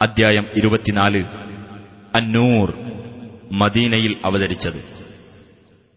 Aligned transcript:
അദ്ധ്യായം 0.00 0.46
ഇരുപത്തിനാല് 0.60 1.22
അന്നൂർ 2.14 2.68
മദീനയിൽ 3.60 4.12
അവതരിച്ചത് 4.24 4.80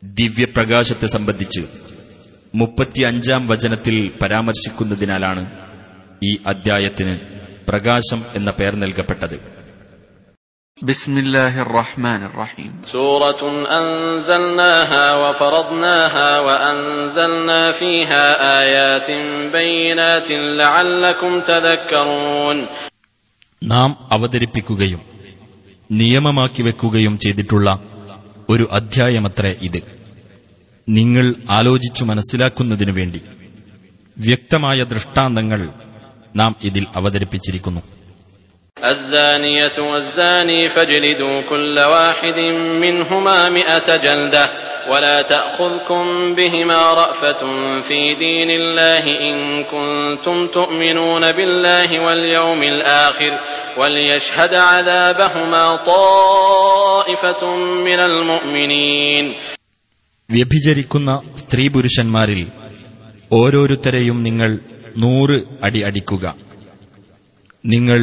ദിവ്യപ്രകാശത്തെ 0.03 1.07
സംബന്ധിച്ച് 1.15 1.63
മുപ്പത്തിയഞ്ചാം 2.53 3.41
വചനത്തിൽ 3.51 3.95
പരാമർശിക്കുന്നതിനാലാണ് 4.21 5.43
ഈ 6.21 6.33
അദ്ധ്യായത്തിന് 6.45 7.15
പ്രകാശം 7.69 8.21
എന്ന 8.37 8.51
പേർ 8.59 8.73
നൽകപ്പെട്ടത് 8.83 9.37
بسم 10.77 11.13
الله 11.17 11.53
الرحمن 11.61 12.21
الرحيم 12.25 12.71
سورة 12.87 13.41
أنزلناها 13.79 15.05
وفرضناها 15.15 16.29
وأنزلنا 16.39 17.71
فيها 17.73 18.25
آيات 18.61 19.07
بينات 19.53 20.27
لعلكم 20.57 21.31
تذكرون 21.41 22.57
നാം 23.64 24.08
അവതരിപ്പിക്കുകയും 24.12 25.00
നിയമമാക്കി 25.92 26.62
വെക്കുകയും 26.62 27.18
ചെയ്തിട്ടുള്ള 27.18 27.80
ഒരു 28.48 28.68
അധ്യായമത്രേ 28.72 29.56
ഇത്. 29.62 29.82
നിങ്ങൾ 30.88 31.34
ആലോചിച്ചു 31.50 32.04
മനസ്സിലാക്കുന്നതിനു 32.04 32.92
വേണ്ടി 32.92 33.20
വ്യക്തമായ 34.18 34.82
ദൃഷ്ടാന്തങ്ങൾ 34.82 35.72
നാം 36.36 36.56
ഇതിൽ 36.62 36.86
അവതരിപ്പിച്ചിരിക്കുന്നു. 36.96 37.80
الزانية 38.83 39.77
والزاني 39.81 40.67
فاجلدوا 40.67 41.41
كل 41.41 41.79
واحد 41.87 42.39
منهما 42.81 43.49
مئة 43.49 43.95
جلدة 43.97 44.45
ولا 44.91 45.21
تأخذكم 45.23 46.35
بهما 46.35 46.93
رأفة 46.93 47.41
في 47.81 48.15
دين 48.15 48.49
الله 48.51 49.03
إن 49.21 49.37
كنتم 49.65 50.47
تؤمنون 50.47 51.31
بالله 51.31 52.05
واليوم 52.05 52.63
الآخر 52.63 53.33
وليشهد 53.79 54.53
عذابهما 54.69 55.65
طائفة 55.75 57.41
من 57.87 57.99
المؤمنين 58.01 59.25
വ്യഭിചരിക്കുന്ന 60.29 61.09
സ്ത്രീ 61.35 61.63
പുരുഷന്മാരിൽ 61.67 62.41
ഓരോരുത്തരെയും 63.31 64.17
നിങ്ങൾ 64.21 64.51
നൂറ് 65.03 65.37
അടി 65.63 65.79
അടിക്കുക 65.81 66.25
നിങ്ങൾ 67.63 67.99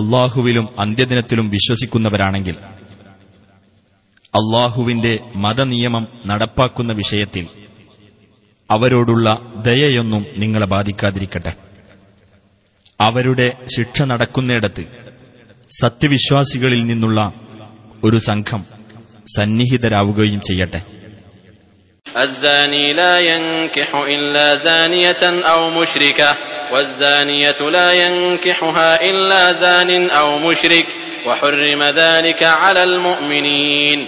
അള്ളാഹുവിലും 0.00 0.66
അന്ത്യദിനത്തിലും 0.78 1.46
വിശ്വസിക്കുന്നവരാണെങ്കിൽ 1.54 2.56
അള്ളാഹുവിന്റെ 4.34 5.12
മതനിയമം 5.36 6.04
നടപ്പാക്കുന്ന 6.26 6.92
വിഷയത്തിൽ 6.92 7.46
അവരോടുള്ള 8.70 9.28
ദയയൊന്നും 9.64 10.22
നിങ്ങളെ 10.38 10.66
ബാധിക്കാതിരിക്കട്ടെ 10.74 11.52
അവരുടെ 13.00 13.46
ശിക്ഷ 13.74 14.02
നടക്കുന്നിടത്ത് 14.10 14.84
സത്യവിശ്വാസികളിൽ 15.70 16.82
നിന്നുള്ള 16.86 17.20
ഒരു 18.04 18.20
സംഘം 18.28 18.62
സന്നിഹിതരാവുകയും 19.36 20.40
ചെയ്യട്ടെ 20.48 20.82
الزاني 22.06 22.86
لا 22.94 23.14
ينكح 23.26 23.90
إلا 24.10 24.46
زانية 24.60 25.22
أو 25.46 25.60
مشركة 25.72 26.30
والزانية 26.72 27.60
لا 27.70 27.88
ينكحها 28.02 28.90
إلا 29.02 29.52
زان 29.54 29.90
أو 30.10 30.28
مشرك 30.40 30.86
وحرم 31.26 31.82
ذلك 31.94 32.40
على 32.62 32.82
المؤمنين 32.84 33.98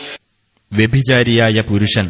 വ്യഭിചാരിയായ 0.73 1.57
പുരുഷൻ 1.71 2.07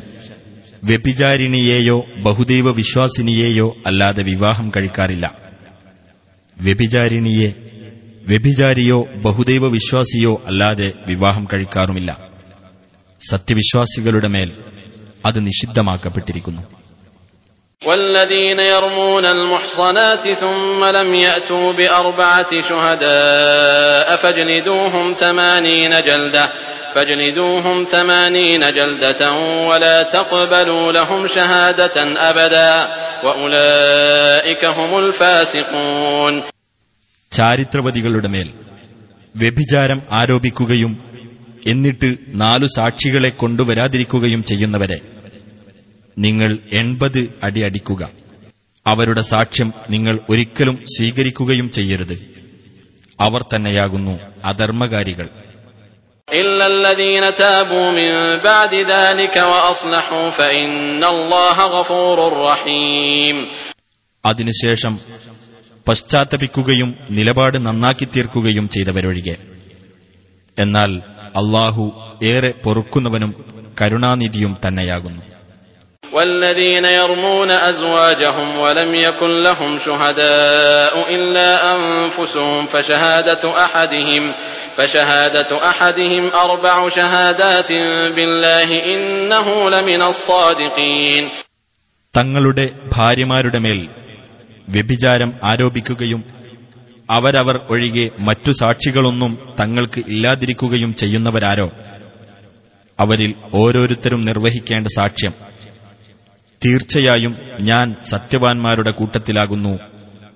വ്യഭിചാരിണിയെയോ 0.83 1.97
ബഹുദൈവ 2.27 2.67
വിശ്വാസിനിയെയോ 2.73 3.67
അല്ലാതെ 3.87 4.23
വിവാഹം 4.23 4.67
കഴിക്കാറില്ല 4.71 5.27
വ്യഭിചാരിണിയെ 6.57 7.49
വ്യഭിചാരിയോ 8.27 8.99
ബഹുദൈവ 9.25 9.65
വിശ്വാസിയോ 9.69 10.33
അല്ലാതെ 10.47 10.89
വിവാഹം 11.07 11.45
കഴിക്കാറുമില്ല 11.53 12.11
സത്യവിശ്വാസികളുടെ 13.21 14.29
മേൽ 14.37 14.51
അത് 15.25 15.39
നിഷിദ്ധമാക്കപ്പെട്ടിരിക്കുന്നു 15.49 16.63
والذين 17.83 18.61
يرمون 18.63 19.25
المحصنات 19.27 20.29
ثم 20.35 20.85
لم 20.87 21.15
يأتوا 21.17 21.73
بأربعة 21.73 22.51
شهداء 22.63 24.17
فاجلدوهم 24.17 25.15
ثمانين 25.15 25.91
جلدة 26.03 26.45
فاجلدوهم 26.95 27.85
ثمانين 27.87 28.61
جلدة 28.73 29.23
ولا 29.69 30.03
تقبلوا 30.05 30.93
لهم 30.93 31.27
شهادة 31.27 31.97
أبدا 32.31 32.73
وأولئك 33.25 34.63
هم 34.71 34.91
الفاسقون 34.99 36.35
ചാരിത്രവതികളുടെ 37.33 38.29
മേൽ 38.29 38.49
വ്യഭിചാരം 39.35 39.99
ആരോപിക്കുകയും 40.11 40.93
എന്നിട്ട് 41.67 42.09
നാലു 42.43 42.67
സാക്ഷികളെ 42.77 43.31
കൊണ്ടുവരാതിരിക്കുകയും 43.33 44.41
ചെയ്യുന്നവരെ 44.43 44.99
നിങ്ങൾ 46.18 46.60
എൺപത് 46.74 47.30
അടി 47.44 47.62
അടിക്കുക. 47.66 48.10
അവരുടെ 48.88 49.22
സാക്ഷ്യം 49.22 49.74
നിങ്ങൾ 49.90 50.20
ഒരിക്കലും 50.30 50.86
സ്വീകരിക്കുകയും 50.98 51.72
ചെയ്യരുത്. 51.72 52.38
അവർ 53.20 53.42
തന്നെയാകുന്നു 53.42 54.20
അധർമ്മകാരികൾ. 54.46 55.30
അതിനുശേഷം 64.26 65.00
പശ്ചാത്തപിക്കുകയും 65.88 66.96
നിലപാട് 67.10 67.66
നന്നാക്കി 67.66 68.06
തീർക്കുകയും 68.06 68.70
ചെയ്തവരൊഴികെ. 68.70 69.38
എന്നാൽ 70.60 71.02
അള്ളാഹു 71.20 72.16
ഏറെ 72.24 72.54
പൊറുക്കുന്നവനും 72.66 73.46
കരുണാനിധിയും 73.82 74.58
തന്നെയാകുന്നു. 74.68 75.37
والذين 76.13 76.85
يرمون 76.87 77.51
أزواجهم 77.51 78.59
ولم 78.59 78.95
يكن 78.97 79.41
لهم 79.41 79.79
شهداء 79.79 80.95
إلا 81.11 81.49
أنفسهم 81.75 82.67
فشهادة 82.67 83.43
أحدهم 83.57 84.23
فشهادة 84.77 85.51
أحدهم 85.65 86.25
أربع 86.37 86.89
شهادات 86.91 87.71
بالله 88.11 88.69
إنه 88.87 89.47
لمن 89.71 90.03
الصادقين 90.05 91.25
തങ്ങളുടെ 92.15 92.65
ഭാര്യമാരുടെ 92.93 93.59
മേൽ 93.61 93.79
വ്യഭിചാരം 94.69 95.31
ആരോപിക്കുകയും 95.51 96.21
അവരവർ 97.09 97.57
ഒഴികെ 97.69 98.05
മറ്റു 98.27 98.51
സാക്ഷികളൊന്നും 98.61 99.33
തങ്ങൾക്ക് 99.61 100.01
ഇല്ലാതിരിക്കുകയും 100.09 100.91
ചെയ്യുന്നവരാരോ 101.01 101.67
അവരിൽ 102.99 103.31
ഓരോരുത്തരും 103.55 104.21
നിർവഹിക്കേണ്ട 104.29 104.89
സാക്ഷ്യം 104.99 105.33
തീർച്ചയായും 106.66 107.36
ഞാൻ 107.62 107.96
സത്യവാൻമാരുടെ 108.04 108.92
കൂട്ടത്തിലാകുന്നു 108.92 109.80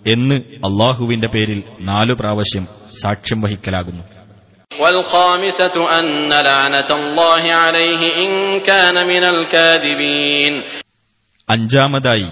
എന്ന് 0.07 0.35
അള്ളാഹുവിന്റെ 0.35 1.27
പേരിൽ 1.27 1.63
നാലു 1.81 2.13
പ്രാവശ്യം 2.13 2.67
സാക്ഷ്യം 3.03 3.41
വഹിക്കലാകുന്നു. 3.41 4.03
അഞ്ചാമതായി 11.49 12.29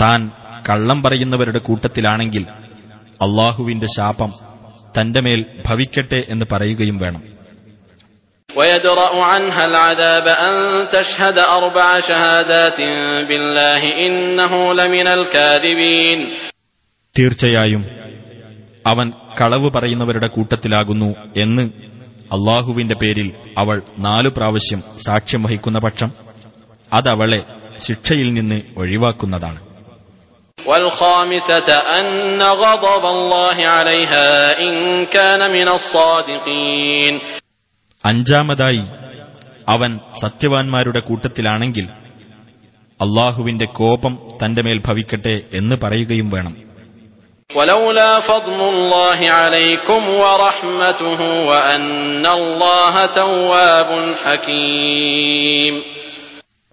താൻ 0.00 0.30
കള്ളം 0.68 1.02
പറയുന്നവരുടെ 1.02 1.58
കൂട്ടത്തിലാണെങ്കിൽ 1.58 2.46
അള്ളാഹുവിന്റെ 3.22 3.86
ശാപം 3.86 4.32
തന്റെ 5.00 5.20
മേൽ 5.20 5.44
ഭവിക്കട്ടെ 5.66 6.24
എന്ന് 6.28 6.46
പറയുകയും 6.52 6.98
വേണം. 6.98 7.33
ويدرأ 8.53 9.23
عنها 9.23 9.65
العذاب 9.65 10.27
أن 10.27 10.55
تشهد 10.89 11.37
أربع 11.39 11.99
شهادات 12.01 12.77
بالله 13.23 13.81
إنه 13.99 14.53
لمن 14.73 15.07
الكاذبين 15.09 16.19
തീർച്ചയായും 17.15 17.81
അവൻ 18.85 19.07
കളവ് 19.39 19.67
പറയുന്നവരുടെ 19.71 20.27
കൂട്ടത്തിലാകുന്നു 20.29 21.09
എന്ന് 21.35 21.63
അള്ളാഹുവിന്റെ 22.31 22.95
പേരിൽ 22.95 23.27
അവൾ 23.57 23.77
നാലു 23.99 24.29
പ്രാവശ്യം 24.29 24.81
സാക്ഷ്യം 25.05 25.41
വഹിക്കുന്ന 25.45 25.79
പക്ഷം 25.79 26.09
അതവളെ 26.91 27.41
ശിക്ഷയിൽ 27.79 28.27
നിന്ന് 28.33 28.59
ഒഴിവാക്കുന്നതാണ് 28.77 29.59
അഞ്ചാമതായി 38.06 38.82
അവൻ 39.68 40.00
സത്യവാൻമാരുടെ 40.20 41.00
കൂട്ടത്തിലാണെങ്കിൽ 41.00 41.88
അള്ളാഹുവിന്റെ 43.00 43.64
കോപം 43.64 44.18
തന്റെ 44.44 44.62
മേൽ 44.62 44.78
ഭവിക്കട്ടെ 44.78 45.40
എന്ന് 45.54 45.76
പറയുകയും 45.82 46.30
വേണം. 46.30 46.54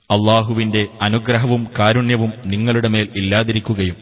അള്ളാഹുവിന്റെ 0.10 0.88
അനുഗ്രഹവും 1.02 1.68
കാരുണ്യവും 1.80 2.34
നിങ്ങളുടെ 2.46 2.88
മേൽ 2.88 3.08
ഇല്ലാതിരിക്കുകയും 3.16 3.96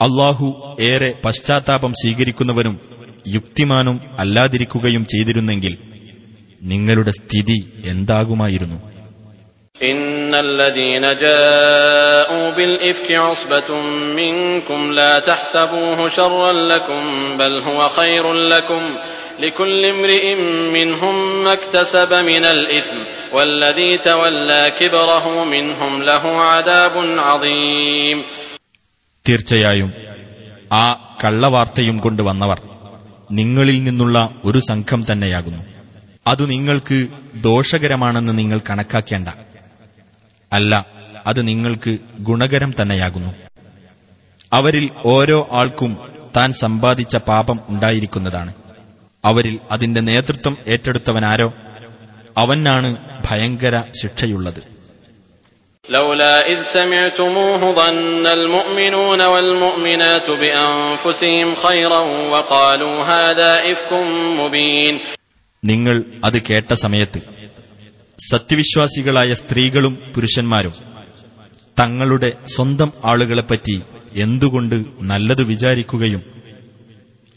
അള്ളാഹു 0.00 0.76
ഏറെ 0.80 1.14
പശ്ചാത്താപം 1.26 1.92
സ്വീകരിക്കുന്നവരും 1.92 2.80
യുക്തിമാനും 3.28 4.00
അല്ലാതിരിക്കുകയും 4.18 5.06
ചെയ്തിരുന്നെങ്കിൽ 5.06 5.89
നിങ്ങളുടെ 6.62 7.10
സ്ഥിതി 7.10 7.82
എന്താകുമായിരുന്നു? 7.88 8.90
തീർച്ചയായും 29.28 29.90
ആ 30.72 31.16
കള്ളവാർത്തയും 31.24 31.96
കൊണ്ടുവന്നവർ 31.96 32.60
നിങ്ങളിൽ 33.32 33.82
നിന്നുള്ള 33.82 34.30
ഒരു 34.44 34.58
സംഘം 34.58 35.04
തന്നെയാകുന്നു. 35.12 35.69
അതു 36.25 36.43
നിങ്ങൾക്ക് 36.45 36.97
ദോഷകരമാണെന്ന് 37.43 38.33
നിങ്ങൾ 38.37 38.59
കണക്കാക്കേണ്ട 38.69 39.29
അല്ല 40.51 40.73
അത് 41.27 41.41
നിങ്ങൾക്ക് 41.47 41.91
ഗുണകരം 42.21 42.71
തന്നെയാകുന്നു 42.79 43.31
അവരിൽ 44.51 44.85
ഓരോ 45.13 45.39
ആൾക്കും 45.51 45.91
താൻ 46.37 46.49
സമ്പാദിച്ച 46.61 47.15
പാപം 47.29 47.57
ഉണ്ടായിരിക്കുന്നതാണ് 47.69 48.51
അവരിൽ 49.23 49.55
അതിന്റെ 49.71 50.01
നേതൃത്വം 50.01 50.55
ഏറ്റെടുത്തവനാരോ 50.67 51.49
അവനാണ് 52.37 52.91
ഭയങ്കര 53.27 53.75
ശിക്ഷയുള്ളത് 54.01 54.63
لولا 55.85 56.35
إذ 56.47 56.59
سمعتموه 56.71 57.61
ظن 57.73 58.25
المؤمنون 58.29 59.21
والمؤمنات 59.23 60.27
بأنفسهم 60.41 61.47
خيرا 61.57 62.01
وقالوا 62.29 62.95
هذا 63.05 63.51
إفك 63.65 63.91
مبين 64.39 64.95
നിങ്ങൾ 65.63 65.95
അത് 66.23 66.37
കേട്ട 66.47 66.73
സമയത്ത് 66.83 67.19
സത്യവിശ്വാസികളായ 68.19 69.31
സ്ത്രീകളും 69.33 69.93
പുരുഷന്മാരും 70.13 70.75
തങ്ങളുടെ 71.77 72.29
സ്വന്തം 72.53 72.91
ആളുകളെപ്പറ്റി 73.03 73.75
എന്തുകൊണ്ട് 74.23 74.75
നല്ലതു 75.03 75.43
വിചാരിക്കുകയും 75.43 76.21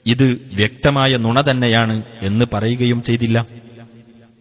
ഇത് 0.07 0.29
വ്യക്തമായ 0.53 1.17
നുണ 1.25 1.39
തന്നെയാണ് 1.51 1.97
എന്ന് 2.23 2.47
പറയുകയും 2.55 3.01
ചെയ്തില്ല 3.09 3.39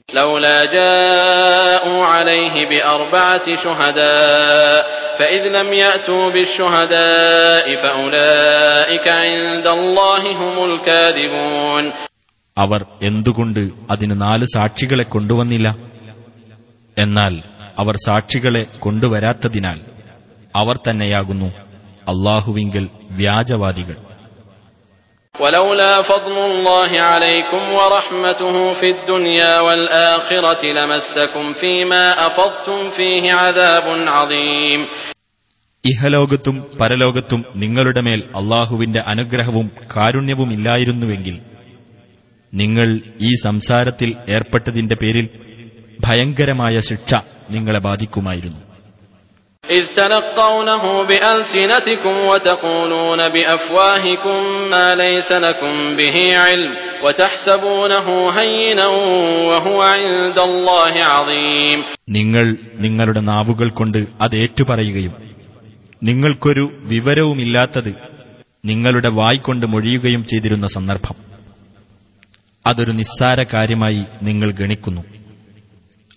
لولا 0.09 0.57
جاءوا 0.73 2.01
عليه 2.05 2.55
بأربعة 2.69 3.45
شهداء 3.55 4.81
فإذ 5.19 5.43
لم 5.49 5.69
يأتوا 5.75 6.25
بالشهداء 6.29 7.65
فأولئك 7.75 9.07
عند 9.23 9.67
الله 9.69 10.21
هم 10.33 10.55
الكاذبون 10.69 11.83
അവർ 12.57 12.81
എന്തുകൊണ്ട് 13.01 13.61
അതിന് 13.91 14.15
നാല് 14.21 14.45
സാക്ഷികളെ 14.53 15.05
കൊണ്ടുവന്നില്ല 15.09 15.67
എന്നാൽ 16.97 17.33
അവർ 17.77 17.95
സാക്ഷികളെ 18.05 18.63
കൊണ്ടുവരാത്തതിനാൽ 18.85 19.79
അവർ 20.53 20.75
തന്നെയാകുന്നു 20.87 21.49
അള്ളാഹുവിങ്കൽ 22.11 22.85
വ്യാജവാദികൾ 23.19 23.97
ولولا 25.35 25.93
فضل 26.03 26.37
الله 26.49 26.91
عليكم 27.11 27.61
ورحمته 27.71 28.55
في 28.73 28.87
الدنيا 28.91 29.53
والآخرة 29.59 30.61
لمسكم 30.71 31.45
فيما 31.53 32.03
أفضتم 32.27 32.79
فيه 32.91 33.23
عذاب 33.35 33.85
عظيم 34.09 34.79
ഇഹലോകത്തും 35.83 36.55
പരലോകത്തും 36.79 37.41
നിങ്ങളുടെ 37.55 38.01
മേൽ 38.01 38.21
അള്ളാഹുവിന്റെ 38.39 39.01
അനുഗ്രഹവും 39.11 39.67
കാരുണ്യവുമില്ലായിരുന്നുവെങ്കിൽ 39.93 41.35
നിങ്ങൾ 42.53 42.87
ഈ 43.21 43.31
സംസാരത്തിൽ 43.43 44.09
ഏർപ്പെട്ടതിന്റെ 44.29 44.95
പേരിൽ 44.95 45.25
ഭയങ്കരമായ 45.99 46.77
ശിക്ഷ 46.89 47.11
നിങ്ങളെ 47.51 47.81
ബാധിക്കുമായിരുന്നു 47.81 48.61
إذ 49.63 49.85
تلقونه 49.95 50.83
بألسنتكم 51.03 52.15
وتقولون 52.29 53.29
بأفواهكم 53.29 54.37
ما 54.71 54.87
ليس 54.95 55.29
لكم 55.37 55.73
به 55.95 56.17
علم 56.37 56.71
وتحسبونه 57.03 58.07
هينا 58.31 58.87
وهو 59.49 59.79
عند 59.93 60.37
الله 60.41 60.93
عظيم 61.13 61.77
നിങ്ങൾ 62.17 62.45
നിങ്ങളുടെ 62.85 63.21
നാവുകൾ 63.31 63.67
കൊണ്ട് 63.71 63.99
അത് 64.21 64.35
ഏറ്റുപറയുകയും 64.35 65.13
നിങ്ങൾക്കൊരു 66.01 66.63
വിവരവുമില്ലാത്തത് 66.91 67.91
നിങ്ങളുടെ 68.63 69.09
വായ്കൊണ്ട് 69.19 69.65
മൊഴിയുകയും 69.65 70.21
ചെയ്തിരുന്ന 70.25 70.67
സന്ദർഭം 70.77 71.15
അതൊരു 72.65 72.93
നിസ്സാര 72.93 73.39
കാര്യമായി 73.51 73.99
നിങ്ങൾ 74.21 74.49
ഗണിക്കുന്നു 74.59 75.03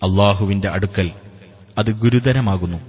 അള്ളാഹുവിന്റെ 0.01 0.69
അടുക്കൽ 0.75 1.09
അത് 1.77 1.91
ഗുരുതരമാകുന്നു 2.01 2.79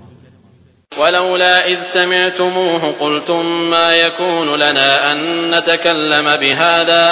ولولا 0.92 1.54
إذ 1.68 1.78
سمعتموه 1.92 2.82
قلتم 2.94 3.42
ما 3.70 3.88
يكون 3.98 4.48
لنا 4.56 4.90
أن 5.10 5.18
نتكلم 5.52 6.26
بهذا 6.36 7.04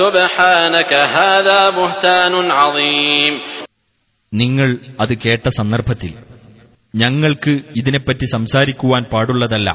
سبحانك 0.00 0.92
هذا 1.18 1.60
بهتان 1.70 2.34
عظيم 2.60 3.34
നിങ്ങൾ 4.32 4.68
അത് 5.02 5.14
കേട്ട 5.22 5.46
സന്ദർഭത്തിൽ 5.58 6.10
ഞങ്ങൾക്ക് 6.94 7.52
ഇതിനെപ്പറ്റി 7.80 8.26
സംസാരിക്കുവാൻ 8.34 9.02
പാടുള്ളതല്ല 9.12 9.68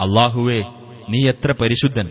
അള്ളാഹുവേ 0.00 0.60
നീ 1.10 1.20
എത്ര 1.32 1.50
പരിശുദ്ധൻ 1.60 2.06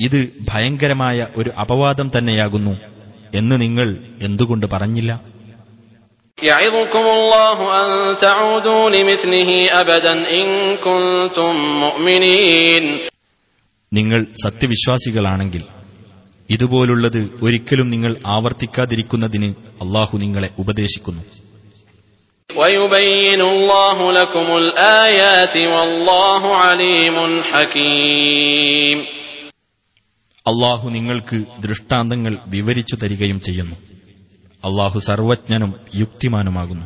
ഇത് 0.00 0.32
ഭയങ്കരമായ 0.40 1.26
ഒരു 1.36 1.50
അപവാദം 1.60 2.10
തന്നെയാകുന്നു 2.18 2.78
എന്ന് 3.34 3.60
നിങ്ങൾ 3.60 3.96
എന്തുകൊണ്ട് 4.22 4.66
പറഞ്ഞില്ല? 4.66 5.22
നിങ്ങൾ 13.92 14.26
സത്യവിശ്വാസികളാണെങ്കിൽ 14.44 15.62
ഇതുപോലുള്ളത് 16.50 17.30
ഒരിക്കലും 17.42 17.90
നിങ്ങൾ 17.90 18.16
ആവർത്തിക്കാതിരിക്കുന്നതിന് 18.26 19.54
അള്ളാഹു 19.82 20.18
നിങ്ങളെ 20.18 20.48
ഉപദേശിക്കുന്നു. 20.58 21.22
വയുബയ്യനുല്ലാഹു 22.52 24.10
വല്ലാഹു 25.66 26.48
അലീമുൻ 26.48 27.42
ഹകീം. 27.52 29.19
അള്ളാഹു 30.45 30.85
നിങ്ങൾക്ക് 30.89 31.37
ദൃഷ്ടാന്തങ്ങൾ 31.59 32.33
വിവരിച്ചു 32.49 32.95
തരികയും 32.95 33.39
ചെയ്യുന്നു 33.39 33.77
അള്ളാഹു 34.63 34.99
സർവജ്ഞനും 35.07 35.71
യുക്തിമാനുമാകുന്നു 36.03 36.85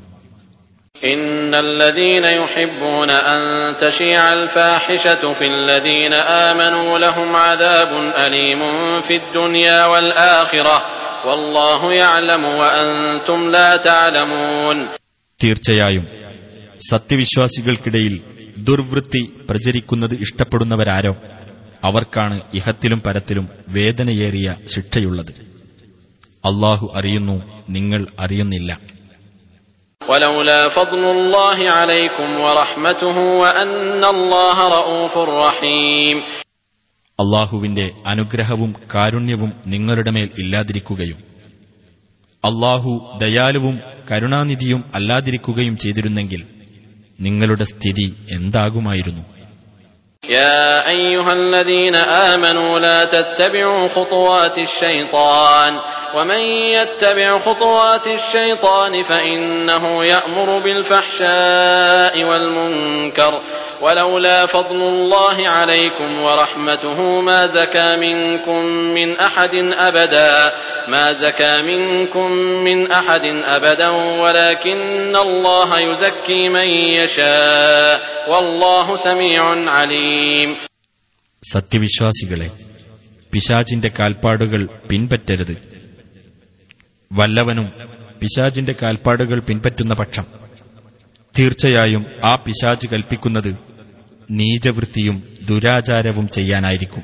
إن 0.95 1.25
الذين 1.59 2.25
يحبون 2.37 3.09
أن 3.27 3.41
تشيع 3.77 4.21
الفاحشة 4.33 5.23
في 5.33 5.45
الذين 5.47 6.13
آمنوا 6.47 6.91
لهم 6.97 7.29
عذاب 7.37 7.91
أليم 8.17 8.61
في 9.01 9.15
الدنيا 9.15 9.79
والآخرة 9.85 10.77
والله 11.25 11.81
يعلم 11.95 12.43
وأنتم 12.59 13.39
لا 13.49 13.69
تعلمون 13.79 14.77
തീർച്ചയായും 15.39 16.05
സത്യവിശ്വാസികൾക്കിടയിൽ 16.89 18.15
ദുർവൃത്തി 18.63 19.21
പ്രചരിക്കുന്നത് 19.49 20.15
ഇഷ്ടപ്പെടുന്നവരാരോ 20.17 21.13
അവർക്കാണ് 21.84 22.40
ഇഹത്തിലും 22.54 23.02
പരത്തിലും 23.06 23.48
വേദനയേറിയ 23.68 24.54
ശിക്ഷയുള്ളത്. 24.66 25.54
അള്ളാഹു 26.44 26.92
അറിയുന്നു 26.94 27.64
നിങ്ങൾ 27.70 28.06
അറിയുന്നില്ല. 28.20 28.80
അള്ളാഹുവിന്റെ 37.20 37.90
അനുഗ്രഹവും 38.06 38.74
കാരുണ്യവും 38.94 39.52
നിങ്ങളുടെ 39.66 40.10
മേൽ 40.10 40.28
ഇല്ലാതിരിക്കുകയും 40.38 41.16
അള്ളാഹു 42.44 43.18
ദയാലുവും 43.20 43.80
കരുണാനിധിയും 44.10 44.84
അല്ലാതിരിക്കുകയും 44.94 45.76
ചെയ്തിരുന്നെങ്കിൽ 45.76 46.46
നിങ്ങളുടെ 47.20 47.64
സ്ഥിതി 47.64 48.14
എന്താകുമായിരുന്നു? 48.30 49.33
يا 50.28 50.88
أيها 50.88 51.32
الذين 51.32 51.94
آمنوا 51.96 52.78
لا 52.78 53.04
تتبعوا 53.04 53.88
خطوات 53.88 54.58
الشيطان 54.58 55.80
ومن 56.15 56.39
يتبع 56.73 57.39
خطوات 57.39 58.07
الشيطان 58.07 59.03
فإنه 59.03 60.05
يأمر 60.05 60.59
بالفحشاء 60.59 62.23
والمنكر 62.23 63.41
ولولا 63.81 64.45
فضل 64.45 64.75
الله 64.75 65.49
عليكم 65.49 66.21
ورحمته 66.21 67.21
ما 67.21 67.47
زكى 67.47 67.95
منكم 67.95 68.65
من 68.65 69.17
أحد 69.17 69.55
أبدا 69.73 70.51
ما 70.87 71.13
زكى 71.13 71.61
منكم 71.61 72.31
من 72.31 72.91
أحد 72.91 73.25
أبدا 73.45 73.89
ولكن 74.23 75.15
الله 75.15 75.79
يزكي 75.79 76.49
من 76.49 76.67
يشاء 76.93 78.01
والله 78.29 78.95
سميع 78.95 79.43
عليم 79.69 80.57
സത്യവിശ്വാസികളെ 81.43 82.49
പിശാചിന്റെ 83.33 83.89
കാൽപ്പാടുകൾ 83.99 84.61
പിൻപറ്റരുത് 84.89 85.72
വല്ലവനും 87.12 87.72
പിശാചിന്റെ 88.20 88.74
കാൽപ്പാടുകൾ 88.82 89.40
പിൻപറ്റുന്ന 89.40 89.94
പക്ഷം. 89.94 90.24
തീർച്ചയായും 91.38 92.04
ആ 92.24 92.36
പിശാജ് 92.36 92.86
കൽപ്പിക്കുന്നത് 92.86 93.56
നീചവൃത്തിയും 94.30 95.22
ദുരാചാരവും 95.48 96.28
ചെയ്യാനായിരിക്കും. 96.28 97.02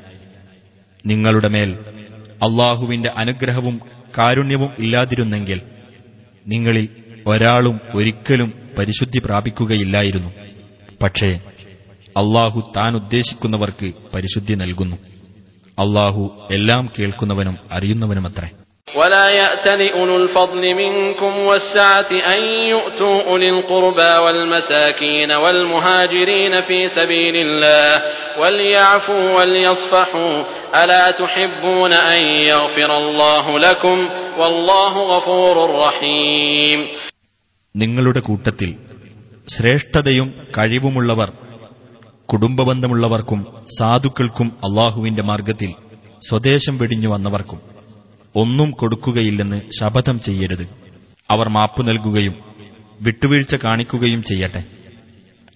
നിങ്ങളുടെ 1.05 1.47
മേൽ 1.47 1.73
അള്ളാഹുവിന്റെ 2.43 3.11
അനുഗ്രഹവും 3.17 3.81
കാരുണ്യവും 4.17 4.69
ഇല്ലാതിരുന്നെങ്കിൽ 4.79 5.61
നിങ്ങളിൽ 6.47 6.89
ഒരാളും 7.27 7.79
ഒരിക്കലും 7.95 8.53
പരിശുദ്ധി 8.79 9.21
പ്രാപിക്കുകയില്ലായിരുന്നു. 9.25 10.29
പക്ഷേ 11.01 11.39
അള്ളാഹു 12.17 12.73
താൻ 12.77 12.95
ഉദ്ദേശിക്കുന്നവർക്ക് 12.95 13.93
പരിശുദ്ധി 14.13 14.53
നൽകുന്നു. 14.53 14.95
അള്ളാഹു 15.79 16.47
എല്ലാം 16.51 16.89
കേൾക്കുന്നവനും 16.99 17.55
അറിയുന്നവനുമത്രേ. 17.71 18.49
ولا 18.90 19.26
يأتل 19.32 19.80
أولو 19.90 20.16
الفضل 20.16 20.74
منكم 20.74 21.38
والسعة 21.40 22.10
أن 22.26 22.40
يؤتوا 22.68 23.22
أولي 23.22 23.50
القربى 23.50 24.12
والمساكين 24.24 25.32
والمهاجرين 25.34 26.60
في 26.62 26.88
سبيل 26.88 27.36
الله 27.36 28.02
وليعفوا 28.40 29.38
وليصفحوا 29.38 30.34
ألا 30.74 31.10
تحبون 31.12 31.92
أن 31.92 32.22
يغفر 32.22 32.90
الله 32.98 33.58
لكم 33.58 33.98
والله 34.40 34.94
غفور 35.06 35.54
رحيم 35.78 36.80
നിങ്ങളുടെ 37.74 38.20
കൂട്ടത്തിൽ 38.20 38.70
ശ്രേഷ്ഠതയും 39.48 40.28
കഴിവുമുള്ളവർ 40.56 41.28
കുടുംബബന്ധമുള്ളവർക്കും 42.28 43.40
സാധുക്കൾക്കും 43.78 44.48
അള്ളാഹുവിന്റെ 44.64 45.22
മാർഗത്തിൽ 45.22 45.70
സ്വദേശം 46.28 46.78
വെടിഞ്ഞു 46.78 47.08
വന്നവർക്കും 47.08 47.58
ഒന്നും 48.34 48.70
കൊടുക്കുകയില്ലെന്ന് 48.80 49.58
ശപഥം 49.78 50.16
ചെയ്യരുത് 50.26 50.64
അവർ 51.28 51.46
മാപ്പു 51.56 51.82
നൽകുകയും 51.82 52.34
വിട്ടുവീഴ്ച 53.00 53.54
കാണിക്കുകയും 53.64 54.20
ചെയ്യട്ടെ 54.22 54.62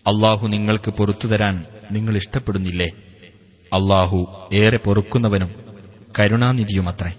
അള്ളാഹു 0.07 0.45
നിങ്ങൾക്ക് 0.47 0.91
പൊറത്തു 0.99 1.27
തരാൻ 1.29 1.57
നിങ്ങൾ 1.93 2.15
ഇഷ്ടപ്പെടുന്നില്ലേ 2.17 2.89
അള്ളാഹു 3.73 4.19
ഏറെ 4.61 4.81
പൊറുക്കുന്നവനും 4.87 5.51
കരുണാനിധിയുമത്രേ 6.17 7.13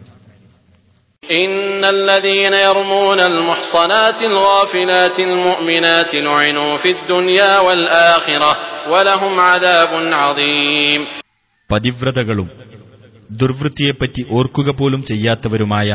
إن 1.23 1.83
الذين 1.87 2.53
يرمون 2.61 3.19
المحصنات 3.21 4.19
الغافلات 4.23 5.17
المؤمنات 5.21 6.11
لعنوا 6.17 6.77
في 6.77 6.89
الدنيا 6.89 7.53
والآخرة 7.59 8.51
ولهم 8.87 9.39
عذاب 9.41 9.91
عظيم 10.15 11.01
പതിവ്രതകളും 11.69 12.47
ദുർവൃത്തിയെപ്പറ്റി 13.33 14.21
ഓർക്കുക 14.37 14.69
പോലും 14.71 15.01
ചെയ്യാത്തവരുമായ 15.03 15.89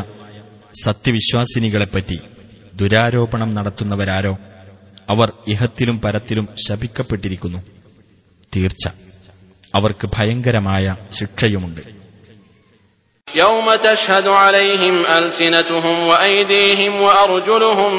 സത്യവിശ്വാസിനികളെപ്പറ്റി 0.86 2.18
ദുരാരോപണം 2.74 3.50
നടത്തുന്നവരാരോ 3.56 4.34
അവർ 5.08 5.28
ഇഹത്തിലും 5.48 5.96
പരത്തിലും 5.98 6.46
ശപിക്കപ്പെട്ടിരിക്കുന്നു 6.64 7.60
തീർച്ച 8.52 8.84
അവർക്ക് 9.74 10.08
ഭയങ്കരമായ 10.16 10.86
ശിക്ഷയുമുണ്ട് 11.18 11.82
يوم 13.28 13.66
تشهد 13.82 14.26
عليهم 14.42 14.96
ألسنتهم 15.10 15.96
وأيديهم 16.02 16.92
وأرجلهم 17.02 17.92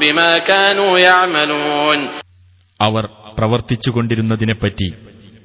بما 0.00 0.30
كانوا 0.42 0.92
يعملون 1.00 1.98
അവർ 2.80 3.04
പ്രവർത്തിച്ചുകൊണ്ടിരുന്നതിനെപ്പറ്റി 3.38 4.88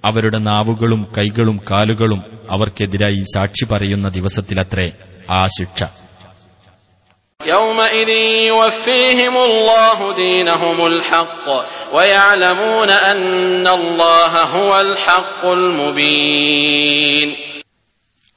അവരുടെ 0.05 0.39
നാവുകളും 0.39 1.07
കൈകളും 1.19 1.61
കാലുകളും 1.71 2.23
അവർക്കെതിരായി 2.51 3.19
സാക്ഷി 3.19 3.65
പറയുന്ന 3.65 4.09
ദിവസത്തിലത്രേ 4.09 4.91
ആ 5.31 5.47
ശിക്ഷ. 5.47 5.85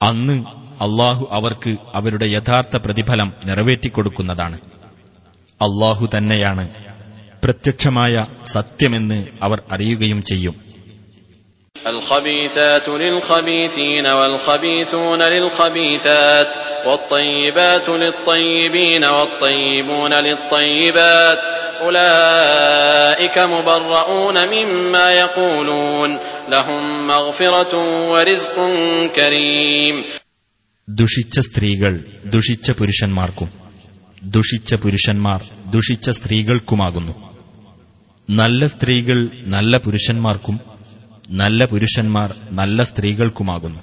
അന്ന് 0.01 0.43
അള്ളാഹു 0.81 1.27
അവർക്ക് 1.31 1.75
അവരുടെ 1.95 2.25
യഥാർത്ഥ 2.25 2.77
പ്രതിഫലം 2.77 3.33
നിറവേറ്റിക്കൊടുക്കുന്നതാണ്. 3.45 4.57
അള്ളാഹു 5.61 6.09
തന്നെയാണ് 6.17 6.67
പ്രത്യക്ഷമായ 7.43 8.15
സത്യമെന്ന് 8.45 9.27
അവർ 9.41 9.61
അറിയുകയും 9.71 10.23
ചെയ്യും. 10.23 10.55
الخبيثات 11.86 12.88
للخبيثين 12.88 14.06
والخبيثون 14.06 15.22
للخبيثات 15.22 16.48
والطيبات 16.86 17.88
للطيبين 17.88 19.04
والطيبون 19.04 20.12
للطيبات 20.12 21.38
أولئك 21.82 23.38
مبرؤون 23.38 24.36
مما 24.48 25.12
يقولون 25.12 26.10
لهم 26.48 27.06
مغفرة 27.06 27.72
ورزق 28.10 28.56
كريم 29.16 29.96
ദുഷിച്ച 30.88 31.38
സ്ത്രീകൾ 31.38 31.92
ദുഷിച്ച 32.34 32.70
പുരുഷന്മാർക്കും 32.70 33.48
ദുഷിച്ച 34.36 34.74
പുരുഷന്മാർ 34.74 35.40
ദുഷിച്ച 35.74 36.10
സ്ത്രീകൾക്കുമാകുന്നു 36.10 37.14
നല്ല 38.28 38.66
സ്ത്രീകൾ 38.66 39.18
നല്ല 39.54 39.76
പുരുഷന്മാർക്കും 39.76 40.56
നല്ല 41.32 41.64
പുരുഷന്മാർ 41.72 42.30
നല്ല 42.52 42.82
സ്ത്രീകൾക്കുമാകുന്നു 42.90 43.80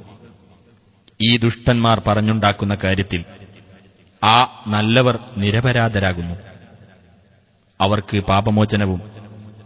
ഈ 1.19 1.31
ദുഷ്ടന്മാർ 1.37 1.97
പറഞ്ഞുണ്ടാക്കുന്ന 2.07 2.73
കാര്യത്തിൽ 2.75 3.21
ആ 4.21 4.37
നല്ലവർ 4.67 5.15
നിരപരാധരാകുന്നു 5.37 6.35
അവർക്ക് 7.79 8.17
പാപമോചനവും 8.29 9.01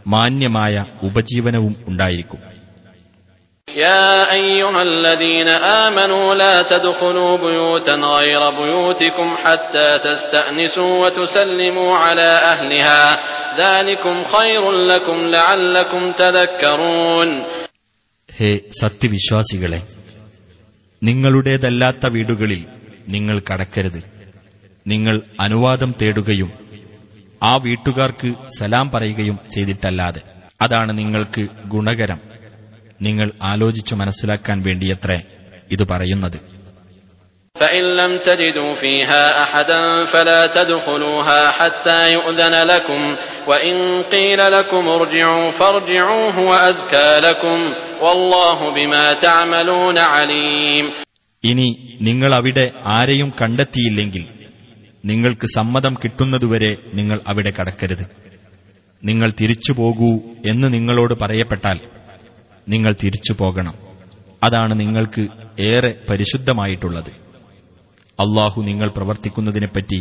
മാന്യമായ 0.06 0.76
ഉപജീവനവും 1.10 1.76
ഉണ്ടായിരിക്കും 1.88 2.42
يا 3.68 4.08
أيها 4.34 4.82
الذين 4.84 5.48
آمنوا 5.82 6.36
لا 6.36 6.62
تدخلوا 6.64 7.38
بيوتا 7.38 7.96
غير 8.16 8.42
بيوتكم 8.52 9.30
حتى 9.38 10.00
تستأنسوا 10.00 10.94
وتسلموا 11.02 11.92
على 11.96 12.30
أهلها 12.46 13.04
ذلكم 13.58 14.24
خير 14.26 14.64
لكم 14.84 15.18
لعلكم 15.28 16.12
تذكرون 16.14 17.30
ഹേ 18.39 18.59
സത്യവിശ്വാസികളെ 18.81 19.83
നിങ്ങളുടേതല്ലാത്ത 21.03 22.07
വീടുകളിൽ 22.07 22.67
നിങ്ങൾ 23.09 23.43
കടക്കരുത്. 23.53 24.03
നിങ്ങൾ 24.87 25.23
അനുവാദം 25.41 25.95
തേടുകയും 26.03 26.53
ആ 27.43 27.57
വീട്ടുകാർക്ക് 27.65 28.35
സലാം 28.59 28.91
പറയുകയും 28.91 29.39
ചെയ്തിട്ടല്ലാതെ. 29.55 30.21
അതാണ് 30.61 30.99
നിങ്ങൾക്ക് 30.99 31.49
ഗുണകരം. 31.67 32.21
നിങ്ങൾ 33.03 33.33
ആലോചിച്ചു 33.43 33.95
മനസ്സിലാക്കാൻ 33.95 34.63
വേണ്ടിയത്രേ 34.63 35.23
ഇത് 35.71 35.89
പറയുന്നത്. 35.89 36.56
فإن 37.56 37.84
لم 37.96 38.18
تجدوا 38.20 38.74
فيها 38.76 39.44
أحدا 39.44 39.82
فلا 40.06 40.48
تدخلوها 40.48 41.48
حتى 41.50 42.14
يؤذن 42.14 42.56
لكم 42.64 43.02
وإن 43.48 43.76
قيل 44.04 44.52
لكم 44.52 44.88
ارجعوا 44.90 45.52
فارجعوا 45.52 46.32
هو 46.32 46.54
أزكى 46.54 47.20
لكم 47.20 47.60
والله 48.02 48.58
بما 48.74 49.06
تعملون 49.22 49.98
عليم 50.10 50.86
ഇനി 51.44 51.68
നിങ്ങൾ 52.08 52.32
അവിടെ 52.34 52.66
ആരെയും 52.96 53.30
കണ്ടെത്തിയില്ലെങ്കിൽ 53.38 54.24
നിങ്ങൾക്ക് 55.04 55.48
സമ്മതം 55.54 55.94
കിട്ടുന്നതുവരെ 56.02 56.70
നിങ്ങൾ 56.94 57.18
അവിടെ 57.28 57.52
കടക്കരുത് 57.52 58.04
നിങ്ങൾ 59.04 59.30
തിരിച്ചു 59.40 59.74
പോകൂ 59.74 60.10
എന്ന് 60.52 60.68
നിങ്ങളോട് 60.74 61.14
പറയപ്പെട്ടാൽ 61.22 61.78
നിങ്ങൾ 62.68 62.92
തിരിച്ചു 63.04 63.34
പോകണം 63.34 63.76
അതാണ് 64.42 64.74
നിങ്ങൾക്ക് 64.82 65.24
ഏറെ 65.66 65.92
പരിശുദ്ധമായിട്ടുള്ളത് 66.10 67.12
അള്ളാഹു 68.20 68.60
നിങ്ങൾ 68.62 68.88
പ്രവർത്തിക്കുന്നതിനെപ്പറ്റി 68.92 70.00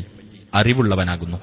അറിവുള്ളവനാകുന്നു 0.53 1.39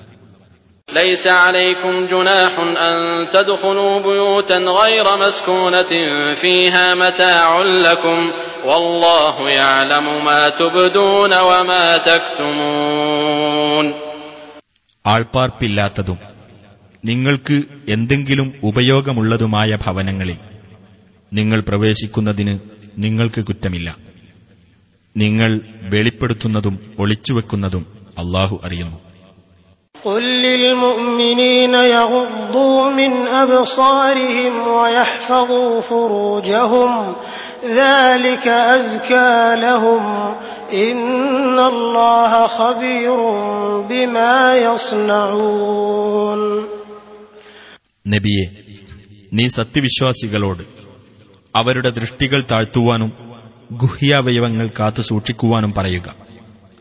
ليس 0.90 1.26
عليكم 1.40 1.94
جناح 2.06 2.54
أن 2.82 2.96
تدخلوا 3.28 4.00
بيوتا 4.02 4.58
غير 4.80 5.08
مسكونة 5.18 5.92
فيها 6.34 6.86
متاع 6.96 7.50
لكم 7.88 8.20
والله 8.66 9.36
يعلم 9.52 10.06
ما 10.26 10.42
تبدون 10.52 11.34
وما 11.42 11.86
تكتمون 12.10 13.86
ആൾപ്പാർപ്പില്ലാത്തതും 15.06 16.18
നിങ്ങൾക്ക് 17.04 17.58
എന്തെങ്കിലും 17.90 18.48
ഉപയോഗമുള്ളതുമായ 18.64 19.70
ഭവനങ്ങളിൽ 19.76 20.38
നിങ്ങൾ 21.32 21.60
പ്രവേശിക്കുന്നതിന് 21.62 22.54
നിങ്ങൾക്ക് 22.98 23.42
കുറ്റമില്ല 23.42 23.90
നിങ്ങൾ 25.16 25.52
വെളിപ്പെടുത്തുന്നതും 25.94 26.76
ഒളിച്ചുവെക്കുന്നതും 27.04 27.84
അള്ളാഹു 28.18 28.56
അറിയുന്നു 28.64 28.98
قل 29.96 30.24
للمؤمنين 30.46 31.74
يغضوا 31.98 32.80
من 32.92 33.12
أبصارهم 33.36 34.54
ويحفظوا 34.70 35.82
فروجهم 35.82 36.92
ذلك 37.82 38.46
أزكى 38.48 39.36
لهم 39.58 40.04
إن 40.80 41.58
الله 41.66 42.48
خبير 42.50 43.18
بما 43.82 44.36
يصنعون 44.68 46.42
നബിയെ 48.06 48.46
നീ 49.32 49.46
സത്യവിശ്വാസികളോട് 49.50 50.64
അവരുടെ 51.56 51.90
ദൃഷ്ടികൾ 51.90 52.40
താഴ്ത്തുവാനും 52.52 53.12
ഗുഹ്യാവയവങ്ങൾ 53.82 54.68
കാത്തു 54.80 55.02
സൂക്ഷിക്കുവാനും 55.02 55.72
പറയുക 55.72 56.08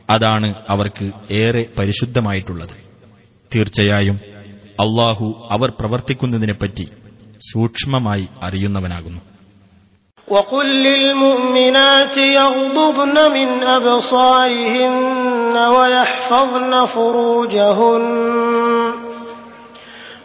അതാണ് 0.09 0.49
അവർക്ക് 0.69 1.07
ഏറെ 1.37 1.63
പരിശുദ്ധമായിട്ടുള്ളത് 1.79 2.75
തീർച്ചയായും 3.51 4.19
അള്ളാഹു 4.81 5.27
അവർ 5.51 5.71
പ്രവർത്തിക്കുന്നതിനെപ്പറ്റി 5.81 6.87
സൂക്ഷ്മമായി 7.51 8.27
അറിയുന്നവനാകുന്നു 8.43 9.23
وقل 10.29 10.67
للمؤمنات 10.87 12.17
يغضضن 12.35 13.17
من 13.33 13.49
أبصارهن 13.77 14.97
ويحفظن 15.69 16.73
فروجهن 16.89 18.05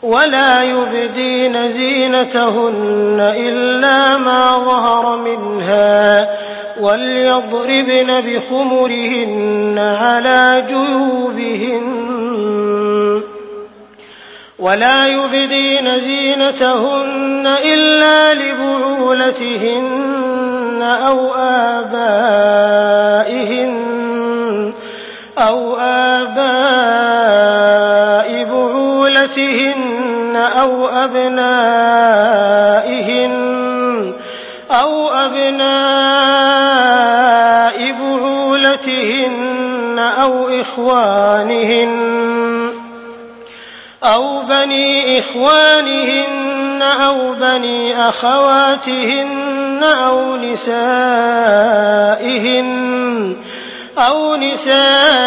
ولا 0.03 0.63
يبدين 0.63 1.69
زينتهن 1.69 3.33
إلا 3.37 4.17
ما 4.19 4.59
ظهر 4.59 5.19
منها 5.19 6.29
وليضربن 6.81 8.21
بخمرهن 8.21 9.79
على 9.79 10.65
جيوبهن. 10.69 12.07
ولا 14.59 15.07
يبدين 15.07 15.99
زينتهن 15.99 17.47
إلا 17.65 18.35
لبعولتهن 18.35 19.97
أو 20.83 21.35
آبائهن 21.35 22.67
أو 25.39 25.77
آباء 25.77 27.17
بعولتهن 28.45 29.86
أو 30.47 30.87
أبنائهن 30.87 32.37
أو 34.71 35.11
أبناء 35.11 36.37
بعولتهن 38.67 39.99
أو 39.99 40.49
إخوانهن 40.49 42.17
أو 44.05 44.43
بني 44.43 45.19
إخوانهن 45.19 46.83
أو 46.83 47.35
بني 47.35 48.09
أخواتهن 48.09 49.83
أو 49.83 50.31
نسائهن 50.37 51.07
أو 53.99 54.35
نسائهن 54.35 55.27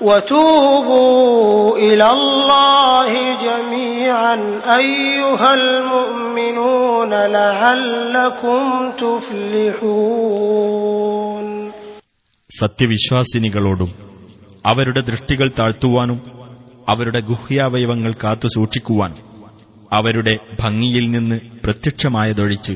وتوبوا 0.00 1.18
إلى 1.78 2.06
الله 2.10 3.10
جميعا 3.38 4.34
أيها 4.76 5.50
المؤمنون 5.54 7.12
لعلكم 7.32 8.62
تفلحون 10.54 11.46
സത്യവിശ്വാസിനികളോടും 12.50 13.90
അവരുടെ 14.64 15.00
ദൃഷ്ടികൾ 15.08 15.46
താഴ്ത്തുവാനും 15.58 16.18
അവരുടെ 16.88 17.20
ഗുഹ്യാവയവങ്ങൾ 17.30 18.12
കാത്തു 18.22 18.48
സൂക്ഷിക്കുവാനും 18.54 19.20
അവരുടെ 19.92 20.34
ഭംഗിയിൽ 20.62 21.04
നിന്ന് 21.14 21.36
പ്രത്യക്ഷമായതൊഴിച്ച് 21.64 22.74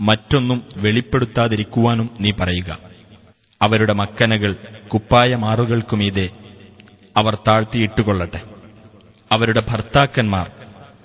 മറ്റൊന്നും 0.00 0.58
വെളിപ്പെടുത്താതിരിക്കുവാനും 0.84 2.06
നീ 2.22 2.30
പറയുക 2.40 2.70
അവരുടെ 3.60 3.94
മക്കനകൾ 4.00 4.50
കുപ്പായമാറുകൾക്കുമീതെ 4.92 6.26
അവർ 7.15 7.35
താഴ്ത്തിയിട്ടുകൊള്ളട്ടെ. 7.35 8.39
അവരുടെ 9.31 9.61
ഭർത്താക്കന്മാർ 9.69 10.51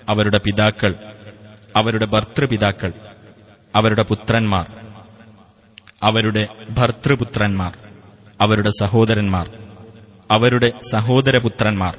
അവരുടെ 0.09 0.37
പിതാക്കൾ 0.37 0.95
അവരുടെ 1.77 2.05
ഭർത്തൃപിതാക്കൾ 2.05 2.93
അവരുടെ 3.75 4.03
പുത്രന്മാർ 4.03 4.67
അവരുടെ 6.03 6.47
ഭർത്തൃപുത്രന്മാർ 6.69 7.73
അവരുടെ 8.41 8.69
സഹോദരന്മാർ 8.69 9.47
അവരുടെ 10.31 10.69
സഹോദരപുത്രന്മാർ 10.91 11.95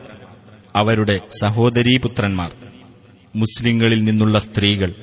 അവരുടെ 0.77 1.21
സഹോദരീപുത്രന്മാർ 1.42 2.51
മുസ്ലിങ്ങളിൽ 3.37 4.05
നിന്നുള്ള 4.05 4.38
സ്ത്രീകൾ 4.38 4.95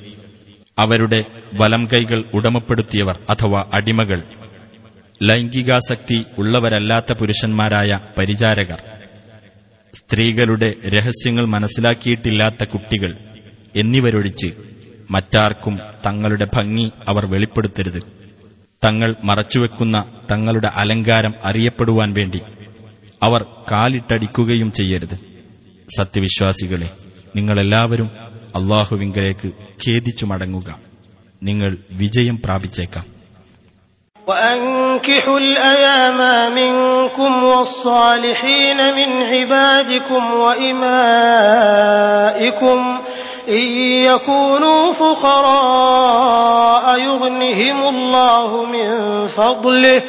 അവരുടെ 0.78 1.24
വലം 1.54 1.86
കൈകൾ 1.86 2.24
ഉടമപ്പെടുത്തിയവർ 2.32 3.18
അഥവാ 3.30 3.70
അടിമകൾ 3.74 4.20
ലൈംഗികാസക്തി 5.22 6.24
ഉള്ളവരല്ലാത്ത 6.38 7.12
പുരുഷന്മാരായ 7.12 8.00
പരിചാരകർ 8.18 8.80
സ്ത്രീകളുടെ 10.14 10.74
രഹസ്യങ്ങൾ 10.86 11.44
മനസ്സിലാക്കിയിട്ടില്ലാത്ത 11.44 12.64
കുട്ടികൾ 12.64 13.16
എന്നിവരൊഴിച്ച് 13.76 14.46
മറ്റാർക്കും 15.10 15.78
തങ്ങളുടെ 16.06 16.44
ഭംഗി 16.44 16.90
അവർ 17.08 17.26
വെളിപ്പെടുത്തരുത്. 17.26 18.02
തങ്ങൾ 18.84 19.14
മറച്ചുവെക്കുന്ന 19.24 20.04
തങ്ങളുടെ 20.32 20.66
അലങ്കാരം 20.66 21.34
അറിയപ്പെടുവാൻ 21.44 22.12
വേണ്ടി 22.12 22.40
അവർ 23.22 23.42
കാലിട്ടടിക്കുകയും 23.42 24.72
ചെയ്യരുത്. 24.72 25.14
സത്യവിശ്വാസികളെ 25.96 26.90
നിങ്ങളെല്ലാവരും 27.36 28.06
അള്ളാഹുവിങ്കലേക്ക് 28.54 29.48
ഖേദിച്ചു 29.88 30.26
മടങ്ങുക. 30.26 30.78
നിങ്ങൾ 31.42 31.78
വിജയം 31.92 32.40
പ്രാപിച്ചേക്കാം. 32.44 33.23
وأنكحوا 34.27 35.39
الأيام 35.39 36.19
منكم 36.51 37.43
والصالحين 37.43 38.77
من 38.95 39.09
عبادكم 39.23 40.23
وإمائكم 41.69 42.79
إن 43.49 43.65
يكونوا 44.05 44.93
فقراء 44.93 46.85
يغنهم 47.01 47.79
الله 47.85 48.49
من 48.65 48.89
فضله 49.29 49.99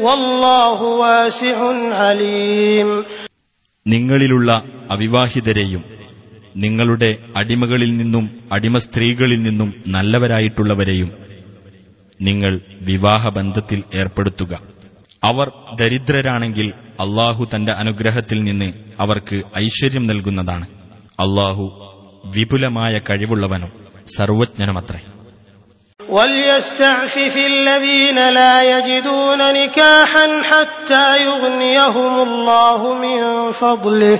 والله 0.00 0.78
واسع 1.02 1.58
عليم 1.94 2.88
നിങ്ങളിലുള്ള 3.86 4.50
അവിവാഹിതരെയും 4.94 5.82
നിങ്ങളുടെ 6.64 7.10
അടിമകളിൽ 7.40 7.90
നിന്നും 8.00 8.24
അടിമ 8.56 8.74
സ്ത്രീകളിൽ 8.78 9.40
നിന്നും 9.46 9.68
നല്ലവരായിട്ടുള്ളവരെയും 9.94 11.08
നിങ്ങൾ 12.22 12.52
വിവാഹബന്ധത്തിൽ 12.82 13.80
ഏർപ്പെടുത്തുക 13.94 14.52
അവർ 15.22 15.48
ദരിദ്രരാണെങ്കിൽ 15.80 16.68
അള്ളാഹു 17.00 17.42
തന്റെ 17.54 17.72
അനുഗ്രഹത്തിൽ 17.74 18.38
നിന്ന് 18.42 18.68
അവർക്ക് 19.00 19.36
ഐശ്വര്യം 19.58 20.06
നൽകുന്നതാണ് 20.06 20.66
അള്ളാഹു 21.18 21.64
വിപുലമായ 22.34 22.94
കഴിവുള്ളവനും 23.08 23.70
സർവജ്ഞനുമത്രേ 24.16 25.00
وليستعفف 26.00 27.34
الذين 27.48 28.18
لا 28.30 28.54
يجدون 28.72 29.40
نكاحا 29.54 30.26
حتى 30.42 31.06
يغنيهم 31.22 32.14
الله 32.20 32.80
من 32.96 33.18
فضله 33.52 34.16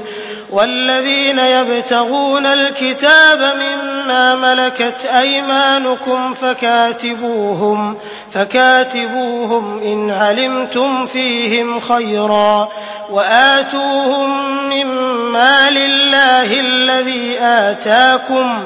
والذين 0.53 1.39
يبتغون 1.39 2.45
الكتاب 2.45 3.39
مما 3.57 4.35
ملكت 4.35 5.05
أيمانكم 5.05 6.33
فكاتبوهم 6.33 7.97
فكاتبوهم 8.31 9.81
إن 9.81 10.11
علمتم 10.11 11.05
فيهم 11.05 11.79
خيرا 11.79 12.69
وآتوهم 13.09 14.29
مما 14.69 15.69
لله 15.69 16.59
الذي 16.59 17.37
آتاكم 17.41 18.65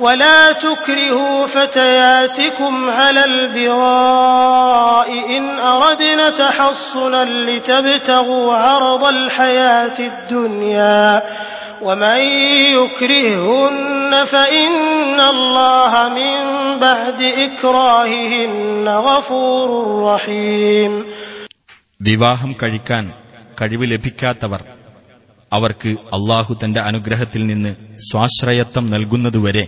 ولا 0.00 0.52
تكرهوا 0.54 1.46
فتياتكم 1.48 2.90
على 2.90 3.24
البغاء 3.24 5.08
إن 5.28 5.44
أردنا 5.58 6.30
تحصنا 6.32 7.24
لتبتغوا 7.24 8.54
عرض 8.56 9.04
الحياة 9.06 9.98
الدنيا 10.00 11.22
ومن 11.82 12.20
يكرههن 12.76 14.24
فإن 14.26 14.72
الله 15.26 15.92
من 16.10 16.36
بعد 16.78 17.20
إكراههن 17.46 18.86
غفور 19.00 19.68
رحيم 20.04 20.92
വിവാഹം 22.00 22.50
കഴിക്കാൻ 22.60 23.04
കഴിവ് 23.60 23.86
ലഭിക്കാത്തവർ 23.92 24.60
അവർക്ക് 25.52 25.90
അള്ളാഹു 26.16 26.52
തന്റെ 26.64 26.80
അനുഗ്രഹത്തിൽ 26.80 27.42
നിന്ന് 27.46 27.72
സ്വാശ്രയത്വം 28.08 28.84
നൽകുന്നതുവരെ 28.90 29.64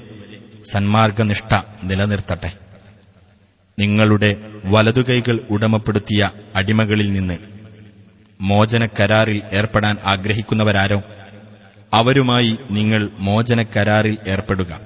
സന്മാർഗനിഷ്ഠ 0.64 1.62
നിലനിർത്തട്ടെ. 1.84 2.54
നിങ്ങളുടെ 3.80 4.36
വലതുകൈകൾ 4.66 5.48
ഉടമപ്പെടുത്തിയ 5.50 6.30
അടിമകളിൽ 6.58 7.12
നിന്ന് 7.12 7.38
മോചനക്കരാറിൽ 8.42 9.42
ഏർപ്പെടാൻ 9.54 9.98
ആഗ്രഹിക്കുന്നവരാരോ? 10.04 11.02
അവരുമായി 11.94 12.58
നിങ്ങൾ 12.72 13.10
മോചനക്കരാറിൽ 13.20 14.18
ഏർപ്പെടുക. 14.28 14.80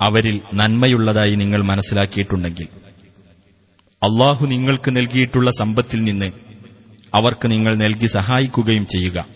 അവരിൽ 0.00 0.40
നന്മയുള്ളതായി 0.54 1.34
നിങ്ങൾ 1.34 1.62
മനസ്സിലാക്കിയിട്ടുണ്ടെങ്കിൽ. 1.62 2.66
അള്ളാഹു 4.02 4.46
നിങ്ങൾക്ക് 4.46 4.96
നൽകിയിട്ടുള്ള 4.96 5.50
സമ്പത്തിൽ 5.50 6.04
നിന്ന് 6.04 6.30
അവർക്ക് 7.14 7.50
നിങ്ങൾ 7.50 7.74
നൽകി 7.74 8.06
സഹായിക്കുകയും 8.06 8.86
ചെയ്യുക. 8.86 9.26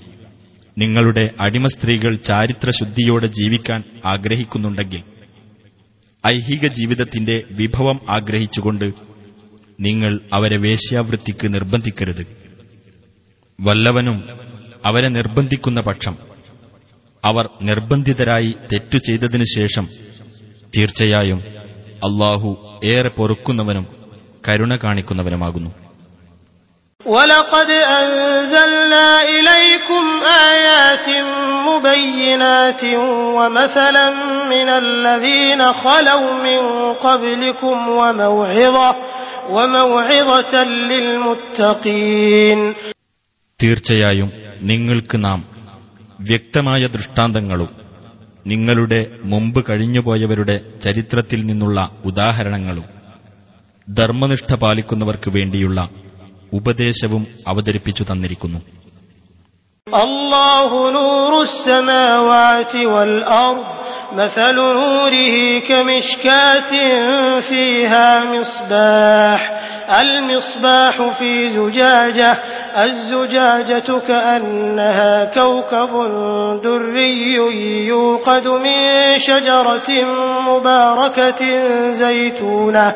നിങ്ങളുടെ 0.79 1.31
അടിമ 1.41 1.67
സ്ത്രീകൾ 1.67 2.15
ചാരിത്രശുദ്ധിയോടെ 2.15 3.27
ജീവിക്കാൻ 3.27 3.83
ആഗ്രഹിക്കുന്നുണ്ടെങ്കിൽ 4.07 5.16
ഐഹിക 6.27 6.67
ജീവിതത്തിന്റെ 6.67 7.43
വിഭവം 7.51 8.01
ആഗ്രഹിച്ചുകൊണ്ട് 8.11 8.93
നിങ്ങൾ 9.81 10.21
അവരെ 10.33 10.57
വേശ്യാവൃത്തിക്ക് 10.57 11.55
നിർബന്ധിക്കരുത്. 11.55 12.27
വല്ലവനും 13.61 14.29
അവരെ 14.85 15.09
നിർബന്ധിക്കുന്ന 15.09 15.81
പക്ഷം 15.89 16.17
അവർ 17.25 17.49
നിർബന്ധിതരായി 17.63 18.55
തെറ്റു 18.73 18.99
ചെയ്തതിനു 18.99 19.45
ശേഷം 19.45 19.89
തീർച്ചയായും 20.77 21.41
അള്ളാഹു 21.97 22.81
ഏറെ 22.85 23.09
പൊറുക്കുന്നവനും 23.09 23.87
കരുണ 24.49 24.77
കാണിക്കുന്നവനുമാകുന്നു. 24.77 25.86
ولقد 27.06 27.70
أنزلنا 28.00 29.08
إليكم 29.26 30.04
آيات 30.50 31.08
مبينات 31.68 32.84
ومثلا 33.38 34.08
من 34.46 34.70
الذين 34.76 35.74
خلوا 35.76 36.34
من 36.40 36.62
قبلكم 36.96 37.88
وموعظة 37.90 38.90
وموعظة 39.50 40.54
للمتقين 40.90 42.60
തീർച്ചയായും 43.60 44.30
നിങ്ങൾക്ക് 44.62 45.18
നാം 45.26 45.40
വ്യക്തമായ 46.20 46.84
ദൃഷ്ടാന്തങ്ങളും 46.88 47.70
നിങ്ങളുടെ 48.48 49.00
മുമ്പ് 49.24 49.60
കഴിഞ്ഞുപോയവരുടെ 49.68 50.56
ചരിത്രത്തിൽ 50.82 51.40
നിന്നുള്ള 51.46 51.80
ഉദാഹരണങ്ങളും 52.06 52.86
ധർമ്മനിഷ്ഠ 53.88 54.54
പാലിക്കുന്നവർക്ക് 54.54 55.30
വേണ്ടിയുള്ള 55.30 55.80
ഉപദേശവും 56.54 57.28
അവതരിപ്പിച്ചു 57.48 58.04
തന്നിരിക്കുന്നു 58.04 58.62
الله 59.88 60.72
نور 60.92 61.42
السماوات 61.42 62.76
والأرض 62.76 63.66
مثل 64.14 64.56
نوره 64.56 65.60
كمشكاة 65.60 66.72
فيها 67.40 68.24
مصباح 68.34 69.42
المصباح 70.00 70.96
في 71.20 71.50
زجاجة 71.50 72.32
الزجاجة 72.78 74.00
كأنها 74.08 75.26
كوكب 75.26 75.92
دري 76.64 77.34
يوقد 77.88 78.48
من 78.48 78.80
شجرة 79.18 79.90
مباركة 80.50 81.42
زيتونة 81.92 82.96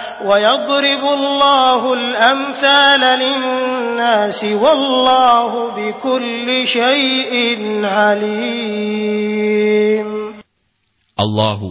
ويضرب 0.22 1.02
الله 1.12 1.80
الأمثال 1.94 3.02
للناس 3.22 4.40
والله 4.44 5.50
بكل 5.70 6.48
شيء 6.68 7.32
عليم 9.16 10.08
അള്ളാഹു 11.18 11.68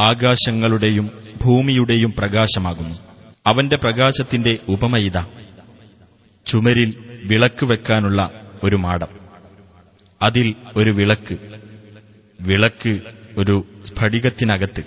ആകാശങ്ങളുടെയും 0.00 1.06
ഭൂമിയുടെയും 1.42 2.12
പ്രകാശമാകുന്നു 2.18 2.94
അവന്റെ 3.46 3.76
പ്രകാശത്തിന്റെ 3.76 4.52
ഉപമയിത 4.68 5.18
ചുമരിൽ 6.46 6.90
വിളക്ക് 7.24 7.64
വെക്കാനുള്ള 7.64 8.20
ഒരു 8.62 8.76
മാടം 8.76 9.10
അതിൽ 10.20 10.46
ഒരു 10.76 10.90
വിളക്ക് 10.90 11.36
വിളക്ക് 12.40 12.92
ഒരു 13.38 13.56
സ്ഫടികത്തിനകത്ത് 13.88 14.82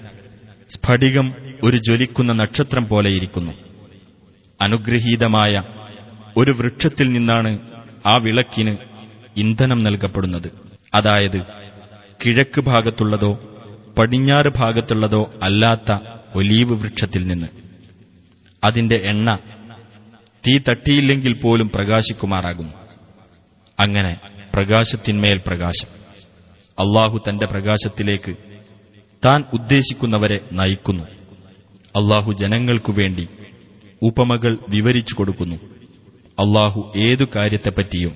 സ്ഫടികം 0.70 1.28
ഒരു 1.63 1.77
ജ്വലിക്കുന്ന 1.77 2.33
നക്ഷത്രം 2.33 2.89
പോലെയിരിക്കുന്നു 2.89 3.53
അനുഗ്രഹീതമായ 4.61 5.63
ഒരു 6.37 6.51
വൃക്ഷത്തിൽ 6.51 7.13
നിന്നാണ് 7.13 7.59
ആ 8.07 8.17
വിളക്കിന് 8.17 8.77
ഇന്ധനം 9.37 9.83
നൽകപ്പെടുന്നത്. 9.83 10.53
അതായത് 10.95 11.41
കിഴക്ക് 12.25 12.61
ഭാഗത്തുള്ളതോ 12.61 13.33
പടിഞ്ഞാറ് 13.99 14.49
ഭാഗത്തുള്ളതോ 14.49 15.35
അല്ലാത്ത 15.43 15.99
ഒലീവ് 16.35 16.73
വൃക്ഷത്തിൽ 16.73 17.27
നിന്ന്. 17.27 17.47
അതിന്റെ 18.65 18.97
എണ്ണ 19.05 19.39
തീ 20.49 20.59
തട്ടിയില്ലെങ്കിൽ 20.59 21.33
പോലും 21.33 21.71
പ്രകാശിക്കുമാറാകുന്നു. 21.75 22.73
അങ്ങനെ 23.81 24.21
പ്രകാശത്തിന്മേൽ 24.55 25.41
പ്രകാശം. 25.47 25.89
അള്ളാഹു 26.79 27.21
തന്റെ 27.29 27.47
പ്രകാശത്തിലേക്ക് 27.47 28.37
താൻ 29.27 29.45
ഉദ്ദേശിക്കുന്നവരെ 29.53 30.41
നയിക്കുന്നു. 30.53 31.22
അള്ളാഹു 31.96 32.30
ജനങ്ങൾക്കു 32.42 32.92
വേണ്ടി 33.00 33.26
ഉപമകൾ 34.02 34.54
വിവരിച്ചു 34.74 35.14
കൊടുക്കുന്നു 35.16 35.58
അള്ളാഹു 36.38 36.80
ഏതു 37.08 37.26
കാര്യത്തെപ്പറ്റിയും 37.36 38.14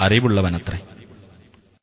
അറിവുള്ളവനത്രേ 0.00 0.78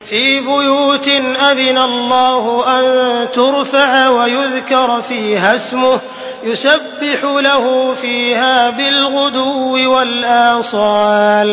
في 0.02 0.24
بيوت 0.42 1.08
أذن 1.44 1.78
الله 1.82 2.44
أن 2.76 2.84
ترفع 3.32 3.92
ويذكر 4.10 4.90
فيها 5.02 5.50
اسمه 5.56 5.96
يسبح 6.44 7.20
له 7.42 7.66
فيها 7.96 8.56
بالغدو 8.70 9.74
والآصال 9.94 11.50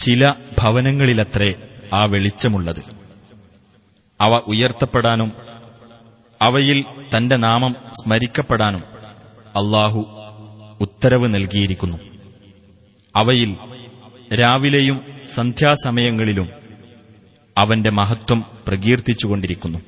ചില 0.00 0.22
ഭവനങ്ങളിലത്രേ 0.60 1.50
ആ 1.92 2.00
വെളിച്ചമുള്ളത് 2.12 2.82
അവ 4.20 4.32
ഉയർത്തപ്പെടാനും 4.52 5.30
അവയിൽ 6.40 6.78
തന്റെ 7.12 7.36
നാമം 7.38 7.72
സ്മരിക്കപ്പെടാനും 8.00 8.82
അള്ളാഹു 9.54 10.00
ഉത്തരവ് 10.80 11.26
നൽകിയിരിക്കുന്നു 11.34 11.98
അവയിൽ 13.14 13.50
രാവിലെയും 14.32 14.98
സന്ധ്യാസമയങ്ങളിലും 15.36 16.48
അവന്റെ 17.56 17.90
മഹത്വം 18.00 18.40
പ്രകീർത്തിച്ചുകൊണ്ടിരിക്കുന്നു 18.68 19.80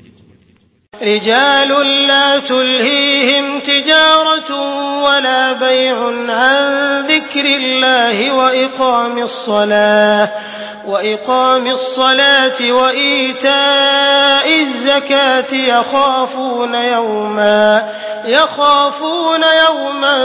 رجال 0.95 1.71
لا 2.09 2.39
تلهيهم 2.41 3.47
تجارة 3.63 4.51
ولا 5.07 5.43
بيع 5.59 5.99
عن 6.41 6.63
ذكر 7.05 7.45
الله 7.55 8.17
وإقام 8.33 9.15
الصلاة 9.21 10.25
وإقام 10.87 11.65
الصلاة 11.71 12.59
وإيتاء 12.73 14.47
الزكاة 14.61 15.53
يخافون 15.71 16.75
يوما 16.95 17.65
يخافون 18.29 19.43
يوما 19.65 20.17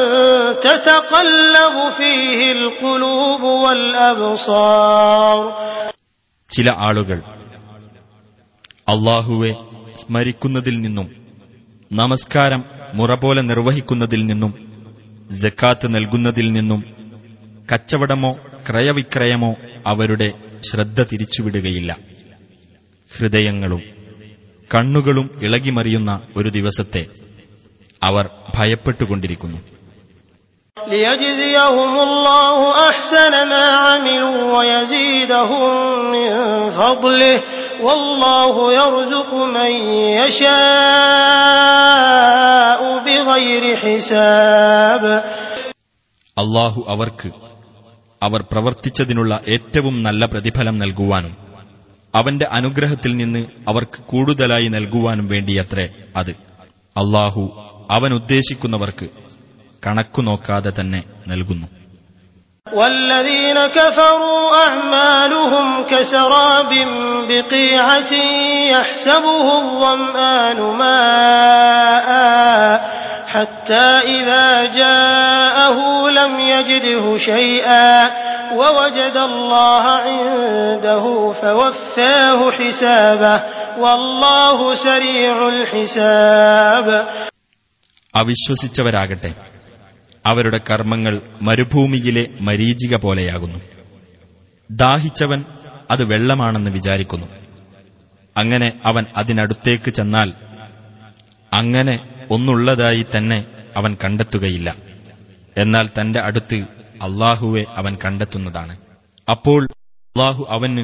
تتقلب 0.60 1.76
فيه 1.92 2.40
القلوب 2.52 3.42
والأبصار 3.64 5.40
ചില 6.50 6.68
ആളുകൾ 6.88 7.18
അള്ളാഹുവെ 8.88 9.52
സ്മരിക്കുന്നതിൽ 9.96 10.76
നിന്നും 10.86 11.08
നമസ്കാരം 11.92 12.62
മുറ 12.94 13.12
പോലെ 13.16 13.42
നിർവഹിക്കുന്നതിൽ 13.42 14.22
നിന്നും 14.26 14.52
ജക്കാത്ത് 15.44 15.88
നൽകുന്നതിൽ 15.96 16.48
നിന്നും 16.58 16.82
കച്ചവടമോ 17.70 18.32
ക്രയവിക്രയമോ 18.68 19.52
അവരുടെ 19.88 20.30
ശ്രദ്ധ 20.71 21.03
തിരിച്ചുവിടുകയില്ല. 21.03 21.97
ഹൃദയങ്ങളും 23.19 23.83
കണ്ണുകളും 24.75 25.41
ഇളകിമറിയുന്ന 25.43 26.21
ഒരു 26.37 26.49
ദിവസത്തെ 26.49 27.07
അവർ 28.03 28.29
ഭയപ്പെട്ടുകൊണ്ടിരിക്കുന്നു. 28.59 29.59
അള്ളാഹു 46.39 46.85
അവർക്ക് 46.89 47.31
അവർ 48.22 48.42
പ്രവർത്തിച്ചതിനുള്ള 48.52 49.34
ഏറ്റവും 49.56 49.96
നല്ല 50.08 50.24
പ്രതിഫലം 50.32 50.76
നൽകുവാനും 50.84 51.34
അവന്റെ 52.14 52.46
അനുഗ്രഹത്തിൽ 52.58 53.12
നിന്ന് 53.16 53.42
അവർക്ക് 53.70 54.00
കൂടുതലായി 54.12 54.68
നൽകുവാനും 54.76 55.28
വേണ്ടിയത്രേ 55.34 55.86
അത് 56.18 56.32
അള്ളാഹു 56.96 57.44
അവൻ 57.92 58.12
ഉദ്ദേശിക്കുന്നവർക്ക് 58.20 59.08
കണക്കു 59.84 60.22
നോക്കാതെ 60.24 60.74
തന്നെ 60.80 61.02
നൽകുന്നു 61.28 61.68
والذين 62.68 63.58
كفروا 63.70 64.40
أعمالهم 64.66 65.68
كسراب 65.86 66.72
بقيعة 67.30 68.12
يحسبه 68.72 69.48
الظمآن 69.60 70.60
ماء 70.82 72.10
حتى 73.34 73.88
إذا 74.18 74.48
جاءه 74.74 75.78
لم 76.12 76.34
يجده 76.52 77.06
شيئا 77.20 77.92
ووجد 78.54 79.18
الله 79.22 79.84
عنده 80.06 81.04
فوفاه 81.34 82.40
حسابه 82.52 83.36
والله 83.78 84.60
سريع 84.78 85.36
الحساب 85.50 86.88
അവിശ്വസിച്ചവരാകട്ടെ 88.14 89.32
അവരുടെ 90.26 90.60
കർമ്മങ്ങൾ 90.70 91.14
മരുഭൂമിയിലെ 91.42 92.24
മരീചിക 92.42 92.96
പോലെയാകുന്നു 92.96 93.60
ദാഹിച്ചവൻ 94.70 95.40
അത് 95.92 96.04
വെള്ളമാണെന്ന് 96.04 96.72
വിചാരിക്കുന്നു 96.72 97.28
അങ്ങനെ 98.36 98.70
അവൻ 98.86 99.04
അതിനടുത്തേക്ക് 99.18 99.90
ചെന്നാൽ 99.90 100.30
അങ്ങനെ 101.52 101.96
ഒന്നുള്ളതായി 102.34 103.04
തന്നെ 103.14 103.40
അവൻ 103.76 103.92
കണ്ടെത്തുകയില്ല 104.04 104.70
എന്നാൽ 105.56 105.86
തന്റെ 105.98 106.20
അടുത്ത് 106.22 106.60
അള്ളാഹുവെ 107.08 107.64
അവൻ 107.76 107.94
കണ്ടെത്തുന്നതാണ് 108.04 108.74
അപ്പോൾ 109.28 109.62
അള്ളാഹു 110.16 110.44
അവന് 110.50 110.84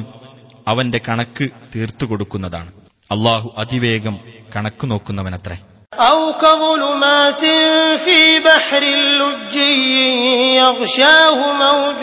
അവന്റെ 0.66 1.00
കണക്ക് 1.06 1.46
തീർത്തു 1.74 2.04
കൊടുക്കുന്നതാണ് 2.06 2.70
അള്ളാഹു 3.10 3.48
അതിവേഗം 3.62 4.16
കണക്കു 4.54 4.86
നോക്കുന്നവനത്രേ 4.86 5.58
أو 6.02 6.20
كظلمات 6.36 7.42
في 8.04 8.18
بحر 8.40 8.82
لجي 9.20 9.76
يغشاه 10.60 11.38
موج 11.56 12.02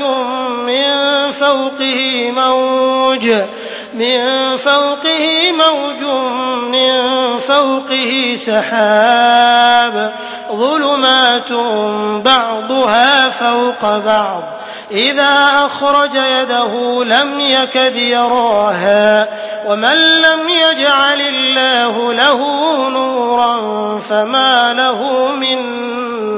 من 0.67 0.85
فوقه 1.33 1.99
موج 2.33 3.25
من 3.93 4.17
فوقه 4.59 5.23
موج 5.53 6.01
من 6.03 6.46
فوقه 7.47 8.11
سحاب 8.37 9.95
ظلمات 10.53 11.51
بعضها 12.25 13.29
فوق 13.41 13.81
بعض 14.05 14.43
إذا 14.91 15.33
أخرج 15.65 16.15
يده 16.35 16.73
لم 17.05 17.29
يكد 17.39 17.95
يراها 17.95 19.07
ومن 19.67 19.97
لم 20.25 20.41
يجعل 20.65 21.19
الله 21.33 22.13
له 22.13 22.39
نورا 22.89 23.53
فما 23.99 24.53
له 24.73 24.99
من 25.35 25.59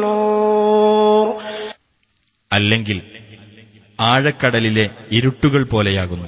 نور 0.02 1.28
അല്ലെങ്കിൽ 2.52 2.98
ആഴക്കടലിലെ 4.00 4.86
ഇരുട്ടുകൾ 5.12 5.62
പോലെയാകുന്നു 5.64 6.28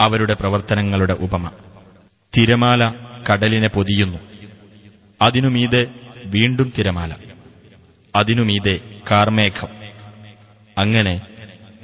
അവരുടെ 0.00 0.34
പ്രവർത്തനങ്ങളുടെ 0.34 1.14
ഉപമ 1.20 1.44
തിരമാല 2.32 2.82
കടലിനെ 3.29 3.67
പൊതിയുന്നു. 3.67 4.17
അതിനുമീതെ 5.21 5.85
വീണ്ടും 6.25 6.73
തിരമാല. 6.77 7.15
അതിനുമീതെ 8.15 8.79
കാർമേഘം. 9.11 9.67
അങ്ങനെ 10.77 11.21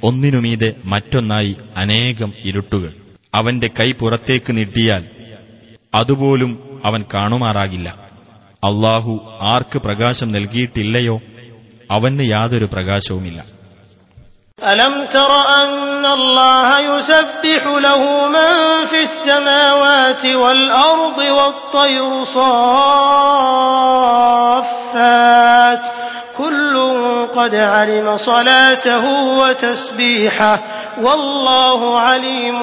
ഒന്നിനുമീതെ 0.02 0.74
മറ്റൊന്നായി 0.84 1.56
അനേകം 1.76 2.32
ഇരുട്ടുകൾ. 2.44 2.94
അവന്റെ 3.34 3.70
കൈ 3.80 3.92
പുറത്തേക്ക് 3.92 4.56
നീട്ടിയാൽ 4.56 5.04
അതുപോലും 5.94 6.82
അവൻ 6.84 7.04
കാണുമാറാകില്ല. 7.14 7.88
അള്ളാഹു 8.64 9.38
ആർക്ക് 9.40 9.78
പ്രകാശം 9.78 10.32
നൽകിയിട്ടില്ലയോ? 10.32 11.20
അവന് 11.90 12.20
യാതൊരു 12.20 12.64
പ്രകാശവുമില്ല. 12.72 13.51
ألم 14.63 14.93
تر 15.07 15.31
أن 15.61 16.05
الله 16.07 16.69
يسبح 16.79 17.63
له 17.87 18.01
من 18.27 18.53
في 18.91 18.99
السماوات 19.03 20.25
والأرض 20.25 21.17
والطير 21.37 22.23
صافات 24.47 25.83
كل 26.37 26.75
قد 27.33 27.55
علم 27.55 28.17
صلاته 28.17 29.05
وتسبيحه 29.39 30.55
والله 30.97 31.99
عليم 31.99 32.59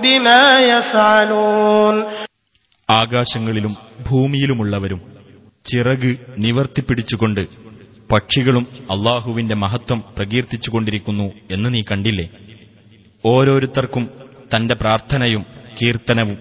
بما 0.00 0.42
يفعلون 0.60 1.96
ആകാശങ്ങളിലും 3.02 3.72
ഭൂമിയിലുമുള്ളവരും 4.08 5.00
ചിറക് 5.64 6.10
നിവർത്തിപ്പിടിച്ചുകൊണ്ട് 6.44 7.42
പക്ഷികളും 8.11 8.67
അള്ളാഹുവിന്റെ 8.91 9.55
മഹത്വം 9.55 10.03
പ്രകീർത്തിച്ചുകൊണ്ടിരിക്കുന്നു 10.17 11.31
എന്ന് 11.51 11.73
നീ 11.73 11.81
കണ്ടില്ലേ? 11.81 12.29
ഓരോരുത്തർക്കും 13.25 14.09
തന്റെ 14.55 14.75
പ്രാർത്ഥനയും 14.75 15.45
കീർത്തനവും 15.81 16.37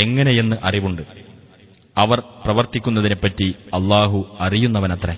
എങ്ങനെയെന്ന് 0.00 0.56
അറിവുണ്ട്. 0.64 1.02
അവർ 1.98 2.20
പ്രവർത്തിക്കുന്നതിനെപ്പറ്റി 2.20 3.54
അള്ളാഹു 3.74 4.36
അറിയുന്നവനത്രേ. 4.40 5.16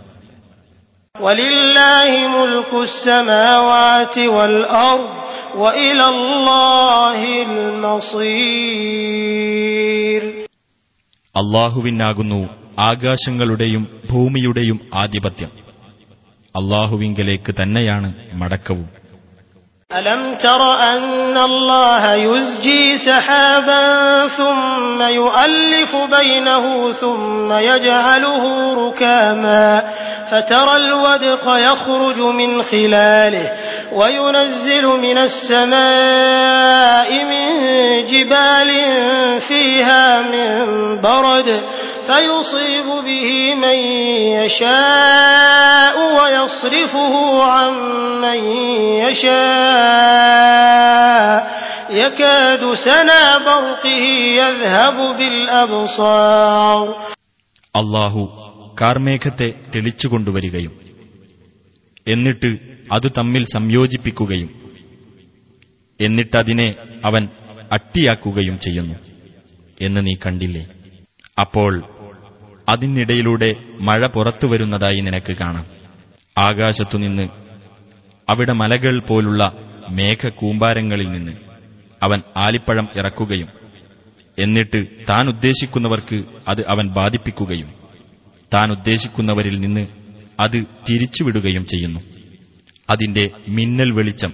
അള്ളാഹുവിനാകുന്നു 11.36 12.67
ആകാശങ്ങളുടെയും 12.79 13.83
ഭൂമിയുടെയും 14.11 14.77
ആധിപത്യം 14.95 15.51
അള്ളാഹുവിങ്കലേക്ക് 16.55 17.51
തന്നെയാണ് 17.61 18.09
മടക്കവും 18.41 18.89
ألم 19.91 20.37
تر 20.37 20.61
أن 20.85 21.37
الله 21.39 22.03
يزجي 22.27 22.97
سحابا 22.99 23.83
ثم 24.29 24.99
يؤلف 25.01 25.91
بينه 26.11 26.65
ثم 26.93 27.49
يجعله 27.63 28.43
ركاما 28.75 29.65
فترى 30.31 30.75
الودق 30.75 31.45
يخرج 31.59 32.19
من 32.39 32.61
خلاله 32.63 33.47
وينزل 33.93 34.85
من 34.97 35.17
السماء 35.19 37.09
من 37.23 37.45
جبال 38.05 38.69
فيها 39.39 40.21
من 40.23 40.47
برد 41.01 41.49
فيصيب 42.07 42.87
به 43.05 43.29
من 43.55 43.77
يشاء 44.35 45.95
ويصرفه 46.15 47.13
عن 47.45 47.73
من 48.21 48.39
يشاء 50.13 51.37
يكاد 51.95 52.73
سنا 52.75 53.21
برقه 53.39 54.05
يذهب 54.37 54.97
بالأبصار 55.17 56.85
അള്ളാഹു 57.75 58.21
കാർമേഘത്തെ 58.81 59.47
തെളിച്ചുകൊണ്ടുവരികയും 59.73 60.73
എന്നിട്ട് 62.07 62.49
അത് 62.91 63.07
തമ്മിൽ 63.17 63.43
സംയോജിപ്പിക്കുകയും 63.53 64.49
എന്നിട്ടതിനെ 65.99 66.67
അവൻ 67.05 67.23
അട്ടിയാക്കുകയും 67.71 68.55
ചെയ്യുന്നു 68.59 68.95
എന്ന് 69.77 70.01
നീ 70.07 70.13
കണ്ടില്ലേ 70.23 70.63
അപ്പോൾ 71.37 71.71
അതിനിടയിലൂടെ 72.68 73.54
മഴ 73.80 74.06
പുറത്തു 74.06 74.46
വരുന്നതായി 74.46 75.00
നിനക്ക് 75.00 75.32
കാണാം. 75.32 75.66
ആകാശത്തുനിന്ന് 76.38 77.28
അവിടെ 78.28 78.52
മലകൾ 78.52 78.98
പോലുള്ള 78.98 79.52
മേഘകൂമ്പാരങ്ങളിൽ 79.90 81.10
നിന്ന് 81.10 81.32
അവൻ 82.02 82.22
ആലിപ്പഴം 82.36 82.88
ഇറക്കുകയും 82.96 83.48
എന്നിട്ട് 84.38 84.86
താൻ 85.08 85.28
ഉദ്ദേശിക്കുന്നവർക്ക് 85.28 86.24
അത് 86.48 86.60
അവൻ 86.60 86.88
ബാധിപ്പിക്കുകയും 86.88 87.72
താൻ 88.54 88.70
ഉദ്ദേശിക്കുന്നവരിൽ 88.70 89.60
നിന്ന് 89.60 89.86
അത് 90.40 90.64
തിരിച്ചുവിടുകയും 90.88 91.66
ചെയ്യുന്നു. 91.66 92.00
അതിന്റെ 92.90 93.30
മിന്നൽ 93.48 93.90
വെളിച്ചം 93.90 94.32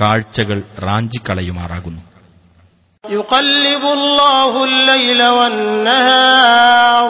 കാഴ്ചകൾ 0.00 0.62
റാഞ്ചിക്കളയുമാറാകുന്നു. 0.78 2.11
يقلب 3.03 3.83
الله 3.93 4.63
الليل 4.63 5.21
والنهار 5.29 7.09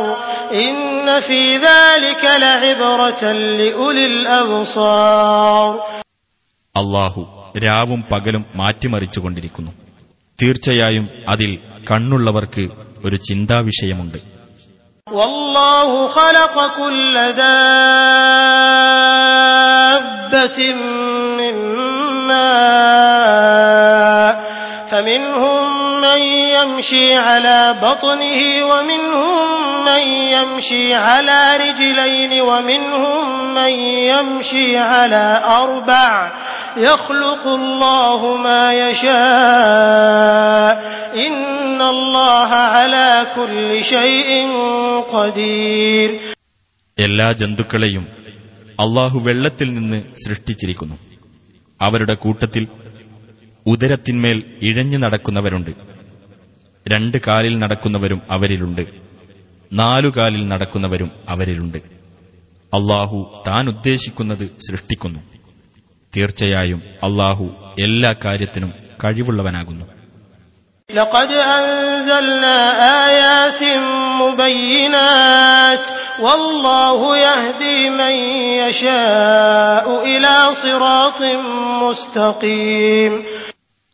إن 0.53 0.79
في 1.19 1.41
ذلك 1.59 2.23
لعبرة 2.37 3.23
لأولي 3.59 4.05
الأبصار 4.05 5.69
അള്ളാഹു 6.75 7.21
രാവും 7.57 8.01
പകലും 8.11 8.43
മാറ്റിമറിച്ചുകൊണ്ടിരിക്കുന്നു 8.55 9.71
തീർച്ചയായും 10.39 11.05
അതിൽ 11.27 11.51
കണ്ണുള്ളവർക്ക് 11.89 12.63
ഒരു 13.05 13.17
ചിന്താവിഷയമുണ്ട് 13.27 14.19
والله 15.07 15.89
خلق 16.09 16.55
كل 16.77 17.15
دابة 19.87 20.59
من 21.39 21.55
ماء 23.07 24.27
فمنهم 24.91 25.57
من 25.57 25.60
يمشي 26.61 27.15
على 27.17 27.59
بطنه 27.81 28.39
ومنهم 28.65 29.47
من 29.85 30.03
يمشي 30.29 30.95
على 30.97 31.39
رجلين 31.57 32.41
ومنهم 32.41 33.23
من 33.53 33.73
يمشي 34.05 34.77
على 34.91 35.25
أربع 35.55 36.31
يخلق 36.79 37.43
الله 37.53 38.19
ما 38.37 38.63
يشاء 38.79 40.71
إن 41.17 41.79
الله 41.83 42.51
على 42.75 43.09
كل 43.35 43.69
شيء 43.85 44.29
قدير 45.09 46.09
എല്ലാ 46.97 47.27
ജന്തുക്കളെയും 47.39 48.05
അള്ളാഹു 48.79 49.17
വെള്ളത്തിൽ 49.25 49.69
നിന്ന് 49.73 49.99
സൃഷ്ടിച്ചിരിക്കുന്നു 50.21 50.97
അവരുടെ 51.79 52.15
കൂട്ടത്തിൽ 52.23 52.63
ഉദരത്തിന്മേൽ 53.65 54.37
ഇഴഞ്ഞു 54.67 54.97
നടക്കുന്നവരുണ്ട് 55.03 55.71
രണ്ട് 56.85 57.17
കാലിൽ 57.25 57.55
നടക്കുന്നവരും 57.63 58.19
അവരിലുണ്ട് 58.31 58.83
നാലു 59.71 60.09
കാലിൽ 60.17 60.43
നടക്കുന്നവരും 60.47 61.09
അവരിലുണ്ട് 61.29 61.79
അള്ളാഹു 62.73 63.17
താൻ 63.47 63.65
ഉദ്ദേശിക്കുന്നത് 63.73 64.45
സൃഷ്ടിക്കുന്നു 64.65 65.21
തീർച്ചയായും 66.13 66.81
അള്ളാഹു 67.07 67.47
എല്ലാ 67.85 68.13
കാര്യത്തിനും 68.25 68.73
കഴിവുള്ളവനാകുന്നു 69.03 69.85
لقد 70.89 71.31
أنزلنا 71.57 72.57
آيات 73.05 73.61
مبينات 74.21 75.85
والله 76.19 76.99
يهدي 77.19 77.79
من 77.91 78.15
يشاء 78.61 79.85
إلى 80.05 80.33
صراط 80.55 81.19
مستقيم 81.83 83.13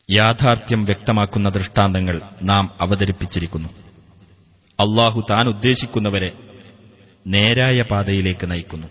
യാഥാർത്ഥ്യം 0.10 0.82
വ്യക്തമാക്കുന്ന 0.84 1.48
ദൃഷ്ടാന്തങ്ങൾ 1.50 2.16
നാം 2.44 2.66
അവതരിപ്പിച്ചിരിക്കുന്നു 2.80 3.70
അള്ളാഹു 4.80 5.20
താൻ 5.32 5.46
ഉദ്ദേശിക്കുന്നവരെ 5.50 6.32
നേരായ 7.26 7.80
പാതയിലേക്ക് 7.92 8.48
നയിക്കുന്നു 8.54 8.90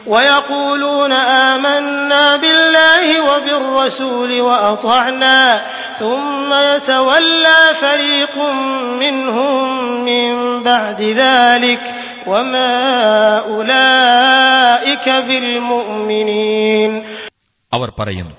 ويقولون 0.00 1.12
آمنا 1.48 2.36
بالله 2.36 3.06
وبالرسول 3.28 4.30
وأطعنا 4.40 5.40
ثم 5.98 6.50
يتولى 6.66 7.60
فريق 7.80 8.36
منهم 9.00 9.64
من 10.04 10.26
بعد 10.62 11.00
ذلك 11.22 11.82
وما 12.26 12.74
أولئك 13.52 15.06
بالمؤمنين 15.26 16.90
അവർ 17.72 17.88
പറയുന്നു 17.92 18.34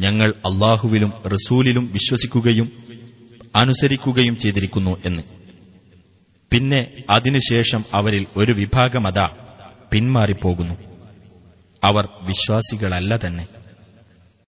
ഞങ്ങൾ 0.00 0.30
അള്ളാഹുവിലും 0.48 1.10
റസൂലിലും 1.32 1.84
വിശ്വസിക്കുകയും 1.92 2.68
അനുസരിക്കുകയും 3.54 4.34
ചെയ്തിരിക്കുന്നു 4.36 4.94
എന്ന് 5.04 5.22
പിന്നെ 6.52 6.80
അതിനുശേഷം 7.10 7.82
അവരിൽ 7.94 8.24
ഒരു 8.36 8.52
വിഭാഗമതാ 8.52 9.26
പിന്മാറിപ്പോകുന്നു 9.92 10.76
അവർ 11.82 12.04
വിശ്വാസികളല്ല 12.28 13.12
തന്നെ 13.24 13.46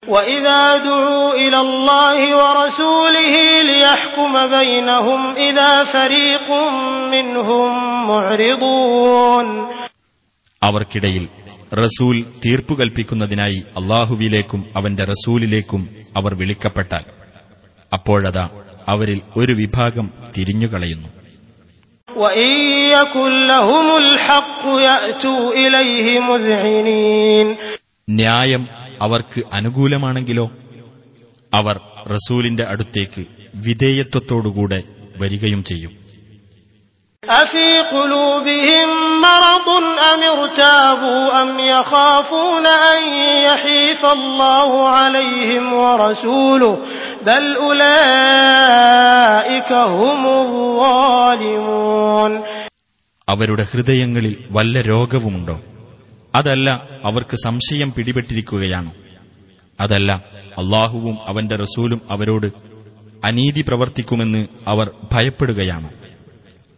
وإذا 0.03 0.61
دعوا 0.81 1.29
إلى 1.37 1.59
الله 1.61 2.19
ورسوله 2.37 3.35
ليحكم 3.63 4.33
بينهم 4.49 5.21
إذا 5.41 5.73
فريق 5.87 6.49
منهم 7.15 7.71
معرضون 8.09 9.47
അവർക്കിടയിൽ 10.63 11.25
റസൂൽ 11.74 12.26
തീർപ്പു 12.46 12.76
കൽപ്പിക്കുന്നതിനായി 12.76 13.64
അള്ളാഹുവിയിലേക്കും 13.78 14.66
അവന്റെ 14.78 15.06
റസൂലിലേക്കും 15.06 15.90
അവർ 16.18 16.36
വിളിക്കപ്പെട്ടാൽ. 16.36 17.04
അപ്പോഴതാ 17.94 18.50
അവരിൽ 18.88 19.22
ഒരു 19.38 19.54
വിഭാഗം 19.54 20.12
തിരിഞ്ഞുകളയുന്നു. 20.38 21.08
ന്യായം 28.10 28.68
അവർക്ക് 29.02 29.44
അനുകൂലമാണെങ്കിലോ? 29.54 30.52
അവർ 31.54 31.80
റസൂലിന്റെ 32.12 32.64
അടുത്തേക്ക് 32.64 33.26
വിധേയത്വത്തോടുകൂടെ 33.56 34.84
വരികയും 35.22 35.64
ചെയ്യും. 35.64 36.03
أفي 37.23 37.79
قلوبهم 37.81 38.89
مرض 39.21 39.69
أم 40.05 40.21
ارتابوا 40.25 41.43
أم 41.43 41.51
يخافون 41.61 42.67
أن 42.67 43.01
يحيف 43.43 44.03
الله 44.09 44.71
عليهم 44.91 45.73
ورسوله 45.75 46.73
بل 47.23 47.45
أولئك 48.39 49.71
هم 49.93 50.23
الظالمون 50.39 52.33
അവരുടെ 53.29 53.65
ഹൃദയങ്ങളിൽ 53.71 54.35
വല്ല 54.57 54.75
രോഗവുമുണ്ടോ 54.85 55.57
അതല്ല 56.35 56.69
അവർക്ക് 57.09 57.37
സംശയം 57.47 57.89
പിടിപെട്ടിരിക്കുകയാണോ 57.97 58.93
അതല്ല 59.79 60.11
അള്ളാഹുവും 60.61 61.17
അവന്റെ 61.29 61.57
റസൂലും 61.65 62.01
അവരോട് 62.15 62.49
അനീതി 63.23 63.63
പ്രവർത്തിക്കുമെന്ന് 63.69 64.43
അവർ 64.73 64.87
ഭയപ്പെടുകയാണോ 65.13 65.91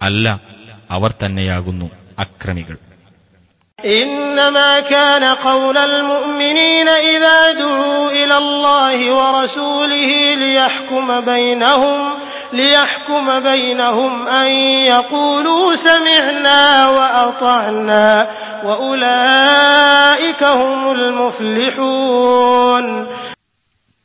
അല്ല 0.01 0.27
അവർ 0.91 1.11
തന്നെയാകുന്നു 1.23 1.89
അക്രമികൾ 2.19 2.77
إنما 4.01 4.81
كان 4.81 5.25
قول 5.25 5.77
المؤمنين 5.91 6.89
إذا 6.89 7.53
دعوا 7.53 8.11
إلى 8.11 8.37
الله 8.39 8.99
ورسوله 9.13 10.11
ليحكم 10.35 11.21
بينهم 11.23 12.01
ليحكم 12.53 13.41
بينهم 13.43 14.13
أن 14.29 14.49
يقولوا 14.87 15.75
سمعنا 15.79 16.61
وأطعنا 16.89 18.07
وأولئك 18.65 20.43
هم 20.61 20.81
المفلحون 20.93 22.85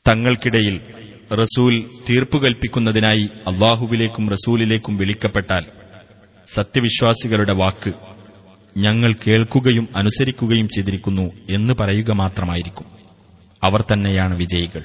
തങ്ങൾക്കിടയിൽ 0.05 0.75
റസൂൽ 1.35 1.73
തീർപ്പു 2.07 2.37
കൽപ്പിക്കുന്നതിനായി 2.43 3.29
അള്ളാഹുവിലേക്കും 3.51 4.29
റസൂലിലേക്കും 4.31 4.97
വിളിക്കപ്പെട്ടാൽ 4.99 5.63
സത്യവിശ്വാസികളുടെ 6.47 7.53
വാക്ക് 7.61 7.91
ഞങ്ങൾ 8.75 9.15
കേൾക്കുകയും 9.23 9.87
അനുസരിക്കുകയും 9.95 10.69
ചെയ്തിരിക്കുന്നു 10.69 11.25
എന്ന് 11.55 11.73
പറയുക 11.81 12.11
മാത്രമായിരിക്കും 12.23 12.87
അവർ 13.61 13.81
തന്നെയാണ് 13.91 14.35
വിജയികൾ 14.41 14.83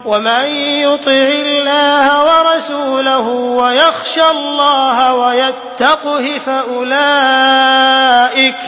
ومن 0.00 0.44
يطع 0.86 1.26
الله 1.38 2.06
ورسوله 2.28 3.26
ويخشى 3.60 4.26
الله 4.30 5.14
ويتقه 5.14 6.24
فأولئك 6.46 8.58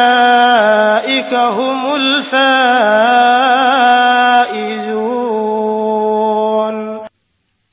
فأولئك 0.00 1.34
هم 1.50 1.92
الفائزون 1.92 2.40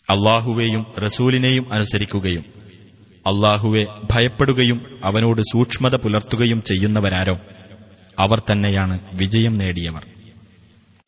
അള്ളാഹുവേയും 0.08 0.84
റസൂലിനെയും 1.06 1.66
അനുസരിക്കുകയും 1.76 2.44
അള്ളാഹുവെ 3.26 3.82
ഭയപ്പെടുകയും 4.12 4.78
അവനോട് 5.04 5.42
സൂക്ഷ്മത 5.52 5.96
പുലർത്തുകയും 6.04 6.60
ചെയ്യുന്നവരാരോ 6.70 7.36
അവർ 8.18 8.40
തന്നെയാണ് 8.52 8.96
വിജയം 9.22 9.56
നേടിയവർ 9.62 10.04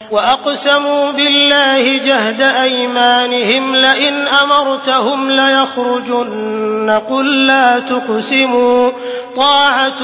وأقسموا 0.01 1.11
بالله 1.11 1.83
جهد 1.99 2.41
أيمانهم 2.59 3.75
لئن 3.77 4.15
أمرتهم 4.43 5.19
ليخرجن 5.31 6.89
قل 7.09 7.47
لا 7.47 7.79
تقسموا 7.81 8.91
طاعة 9.37 10.01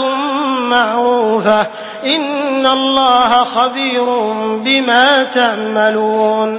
معروفة 0.70 1.62
إن 2.06 2.66
الله 2.70 3.32
خبير 3.46 4.08
بما 4.58 5.08
تعملون 5.32 6.50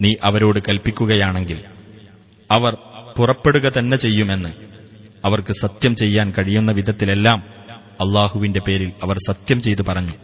നീ 0.00 0.10
അവരോട് 0.28 0.60
കൽപ്പിക്കുകയാണെങ്കിൽ 0.68 1.58
അവർ 2.50 2.72
പുറപ്പെടുക 3.16 3.66
തന്നെ 3.76 3.96
ചെയ്യുമെന്ന് 4.04 4.50
അവർക്ക് 5.24 5.52
സത്യം 5.62 5.92
ചെയ്യാൻ 6.00 6.26
കഴിയുന്ന 6.36 6.70
വിധത്തിലെല്ലാം 6.78 7.38
അള്ളാഹുവിന്റെ 8.04 8.60
പേരിൽ 8.66 8.90
അവർ 9.04 9.16
സത്യം 9.28 9.58
ചെയ്തു 9.66 9.82
പറഞ്ഞു 9.88 10.16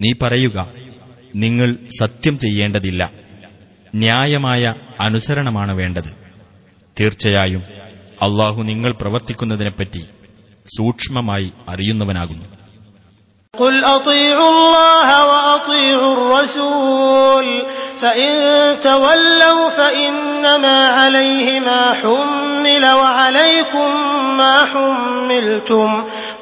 നീ 0.00 0.10
പറയുക 0.22 0.58
നിങ്ങൾ 1.42 1.68
സത്യം 1.98 2.34
ചെയ്യേണ്ടതില്ല 2.44 3.02
ന്യായമായ 3.94 4.62
അനുസരണമാണ് 5.00 5.72
വേണ്ടത് 5.80 6.10
തീർച്ചയായും 6.96 7.62
അള്ളാഹു 8.26 8.60
നിങ്ങൾ 8.70 8.92
പ്രവർത്തിക്കുന്നതിനെപ്പറ്റി 9.02 10.04
സൂക്ഷ്മമായി 10.66 11.50
അറിയുന്നവനാകുന്നു 11.74 12.46
قل 13.54 13.74
أطيعوا 13.96 14.50
الله 14.54 15.08
وأطيعوا 15.32 16.12
الرسول 16.18 17.46
فإن 18.02 18.32
تولوا 18.80 19.68
فإنما 19.70 20.78
عليه 20.88 21.60
ما 21.60 21.82
حمل 21.94 22.84
وعليكم 22.92 23.88
ما 24.36 24.54
حملتم 24.64 25.88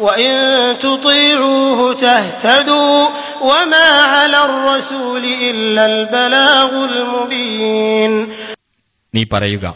وإن 0.00 0.34
تطيعوه 0.78 1.80
تهتدوا 1.96 3.00
وما 3.42 3.88
على 4.12 4.40
الرسول 4.44 5.24
إلا 5.42 5.82
البلاغ 5.86 6.70
المبين 6.84 8.12
നീ 9.14 9.22
പറയുക 9.30 9.66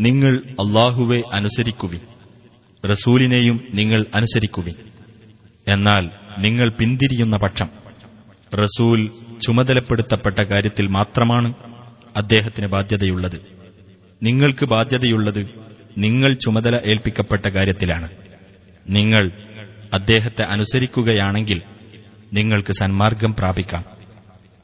നിങ്ങൾ 0.00 0.32
അള്ളാഹുവെ 0.62 1.18
അനുസരിക്കുവിൻ 1.32 2.02
റസൂലിനെയും 2.84 3.56
നിങ്ങൾ 3.74 4.00
അനുസരിക്കുവിൻ 4.14 4.76
എന്നാൽ 5.66 6.04
നിങ്ങൾ 6.38 6.66
പിന്തിരിയുന്ന 6.78 7.36
പക്ഷം 7.36 7.68
റസൂൽ 8.53 9.11
ചുമതലപ്പെടുത്തപ്പെട്ട 9.41 10.43
കാര്യത്തിൽ 10.43 10.87
മാത്രമാണ് 10.87 11.53
അദ്ദേഹത്തിന് 12.15 12.67
ബാധ്യതയുള്ളത്. 12.67 13.41
നിങ്ങൾക്ക് 14.23 14.65
ബാധ്യതയുള്ളത് 14.65 15.47
നിങ്ങൾ 15.97 16.33
ചുമതല 16.33 16.75
ഏൽപ്പിക്കപ്പെട്ട 16.75 17.49
കാര്യത്തിലാണ്. 17.49 18.09
നിങ്ങൾ 18.89 19.31
അദ്ദേഹത്തെ 19.93 20.43
അനുസരിക്കുകയാണെങ്കിൽ 20.43 21.61
നിങ്ങൾക്ക് 22.33 22.71
സന്മാർഗം 22.71 23.33
പ്രാപിക്കാം. 23.39 23.83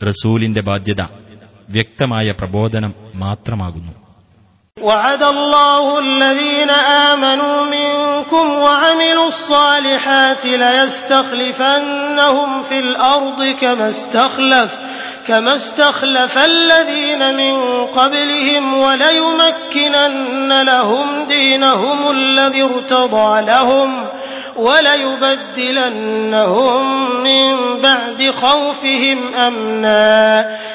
റസൂലിന്റെ 0.08 0.62
ബാധ്യത 0.62 1.02
വ്യക്തമായ 1.70 2.32
പ്രബോധനം 2.32 2.94
മാത്രമാകുന്നു. 3.16 4.01
وعد 4.80 5.24
الله 5.24 6.00
الذين 6.00 6.70
آمنوا 6.70 7.66
منكم 7.66 8.54
وعملوا 8.54 9.28
الصالحات 9.28 10.46
ليستخلفنهم 10.46 11.84
في 12.64 12.80
الأرض 12.80 13.46
كما 13.62 13.90
استخلف 13.90 14.72
كما 15.28 15.56
استخلف 15.56 16.38
الذين 16.38 17.38
من 17.38 17.86
قبلهم 17.86 18.74
وليمكنن 18.78 20.62
لهم 20.62 21.26
دينهم 21.26 22.12
الذي 22.12 22.64
ارتضى 22.64 23.42
لهم. 23.42 24.08
وليبدلنهم 25.77 26.85
من 27.23 27.47
بعد 27.83 28.31
خوفهم 28.33 29.35
امنا 29.35 30.15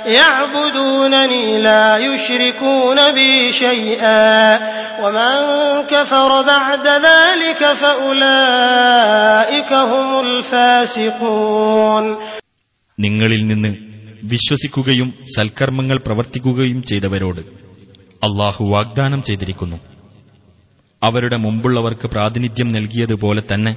يعبدونني 0.08 1.62
لا 1.62 1.98
يشركون 1.98 3.12
بي 3.12 3.52
شيئا 3.52 4.60
ومن 5.04 5.36
كفر 5.90 6.42
بعد 6.42 6.86
ذلك 6.88 7.62
فاولئك 7.82 9.72
هم 9.74 10.20
الفاسقون 10.20 12.06
നിങ്ങളിൽ 13.00 13.42
നിന്ന് 13.48 13.72
വിശ്വസിക്കുകയും 14.24 15.10
സൽക്കർമ്മങ്ങൾ 15.36 15.98
പ്രവർത്തിക്കുകയും 15.98 16.84
ചെയ്തവരോട് 16.84 17.42
അള്ളാഹു 18.26 18.64
വാഗ്ദാനം 18.64 19.22
ചെയ്തിരിക്കുന്നു 19.24 19.78
അവരുടെ 21.07 21.37
മുമ്പുള്ളവർക്ക് 21.37 22.07
പ്രാതിനിധ്യം 22.07 22.69
നൽകിയതുപോലെ 22.69 23.41
തന്നെ 23.41 23.77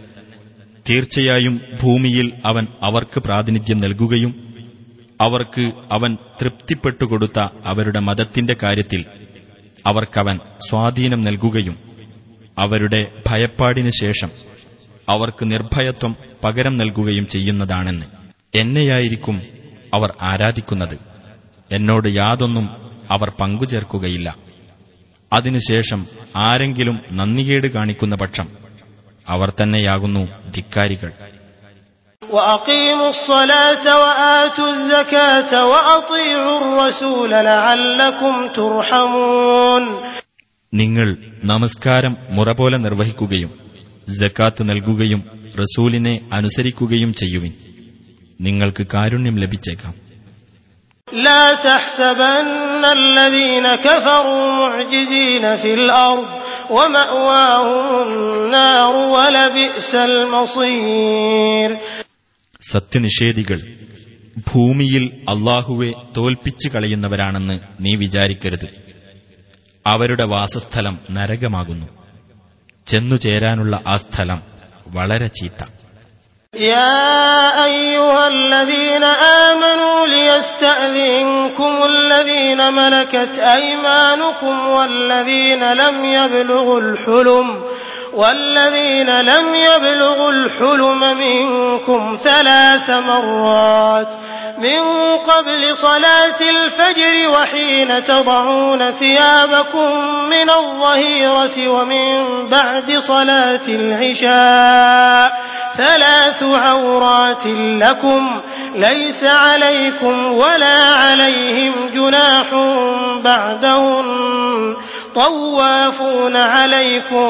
തീർച്ചയായും 0.90 1.62
ഭൂമിയിൽ 1.84 2.34
അവൻ 2.46 2.68
അവർക്ക് 2.82 3.20
പ്രാതിനിധ്യം 3.20 3.80
നൽകുകയും 3.80 4.54
അവർക്ക് 5.22 5.72
അവൻ 5.92 6.18
തൃപ്തിപ്പെട്ടുകൊടുത്ത 6.42 7.40
അവരുടെ 7.66 8.00
മതത്തിന്റെ 8.00 8.56
കാര്യത്തിൽ 8.64 9.06
അവർക്കവൻ 9.86 10.40
സ്വാധീനം 10.70 11.22
നൽകുകയും 11.22 11.78
അവരുടെ 12.60 13.12
ഭയപ്പാടിനു 13.28 13.90
ശേഷം 13.90 14.32
അവർക്ക് 15.10 15.52
നിർഭയത്വം 15.52 16.16
പകരം 16.44 16.78
നൽകുകയും 16.78 17.28
ചെയ്യുന്നതാണെന്ന് 17.28 18.06
എന്നെയായിരിക്കും 18.56 19.42
അവർ 19.94 20.14
ആരാധിക്കുന്നത്. 20.22 20.96
എന്നോട് 21.76 22.08
യാതൊന്നും 22.08 22.70
അവർ 23.12 23.30
പങ്കുചേർക്കുകയില്ല. 23.30 24.49
അതിനുശേഷം 25.34 26.06
ആരെങ്കിലും 26.36 27.02
നന്ദികേട് 27.12 27.68
കാണിക്കുന്ന 27.68 28.16
പക്ഷം 28.16 28.50
അവർ 29.28 29.50
തന്നെയാകുന്നു 29.50 30.50
ധിക്കാരികൾ. 30.50 31.12
നിങ്ങൾ 40.74 41.18
നമസ്കാരം 41.46 42.16
മുറ 42.30 42.52
പോലെ 42.52 42.78
നിർവഹിക്കുകയും 42.78 43.52
ജക്കാത്ത് 44.20 44.70
നൽകുകയും 44.70 45.52
റസൂലിനെ 45.60 46.30
അനുസരിക്കുകയും 46.34 47.14
ചെയ്യുവിൻ. 47.14 47.54
നിങ്ങൾക്ക് 48.42 48.88
കാരുണ്യം 48.88 49.36
ലഭിച്ചേക്കാം. 49.36 50.09
لا 51.09 51.55
تحسبن 51.57 52.85
الذين 52.93 53.75
كفروا 53.77 54.53
معجزين 54.55 55.57
في 55.57 55.75
الأرض 55.75 56.29
ومأواهم 56.71 57.87
النار 58.03 58.95
ولبئس 59.15 59.95
المصير 60.11 61.71
സത്യനിഷേധികൾ 62.73 63.59
ഭൂമിയിൽ 64.47 65.05
അള്ളാഹുവെ 65.33 65.91
തോൽപ്പിച്ചു 66.17 66.69
കളയുന്നവരാണെന്ന് 66.69 67.57
നീ 67.81 67.93
വിചാരിക്കരുത് 67.97 68.69
അവരുടെ 69.87 70.25
വാസസ്ഥലം 70.25 70.97
നരകമാകുന്നു 71.11 71.89
ചെന്നുചേരാനുള്ള 72.87 73.75
ആ 73.87 73.97
സ്ഥലം 73.97 74.41
വളരെ 74.97 75.27
ചീത്ത 75.39 75.61
يا 76.56 77.66
أيها 77.66 78.28
الذين 78.28 79.04
آمنوا 79.04 80.08
ليستأذنكم 80.08 81.84
الذين 81.86 82.74
ملكت 82.74 83.40
أيمانكم 83.40 84.70
والذين 84.70 85.74
لم 85.74 86.06
يبلغوا 86.06 86.80
الحلم 86.82 87.64
والذين 88.14 89.22
لم 89.22 89.56
يبلغوا 89.56 90.32
الحلم 90.32 91.18
منكم 91.18 92.18
ثلاث 92.24 92.90
مرات. 92.90 94.14
من 94.60 95.18
قبل 95.18 95.78
صلاة 95.78 96.40
الفجر 96.42 97.30
وحين 97.34 98.04
تضعون 98.04 98.92
ثيابكم 98.92 100.04
من 100.30 100.50
الظهيرة 100.50 101.70
ومن 101.70 102.48
بعد 102.50 102.92
صلاة 102.92 103.68
العشاء 103.68 105.40
ثلاث 105.86 106.44
عورات 106.44 107.46
لكم 107.56 108.42
ليس 108.76 109.24
عليكم 109.24 110.32
ولا 110.32 110.80
عليهم 110.80 111.90
جناح 111.90 112.54
بعدهن 113.24 114.76
طوافون 115.15 116.37
عليكم 116.37 117.29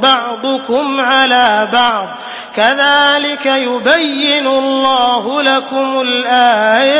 بعضكم 0.00 0.86
على 1.02 1.68
بعض 1.72 2.08
كذلك 2.54 3.46
يبين 3.46 4.46
الله 4.54 5.42
لكم 5.42 5.88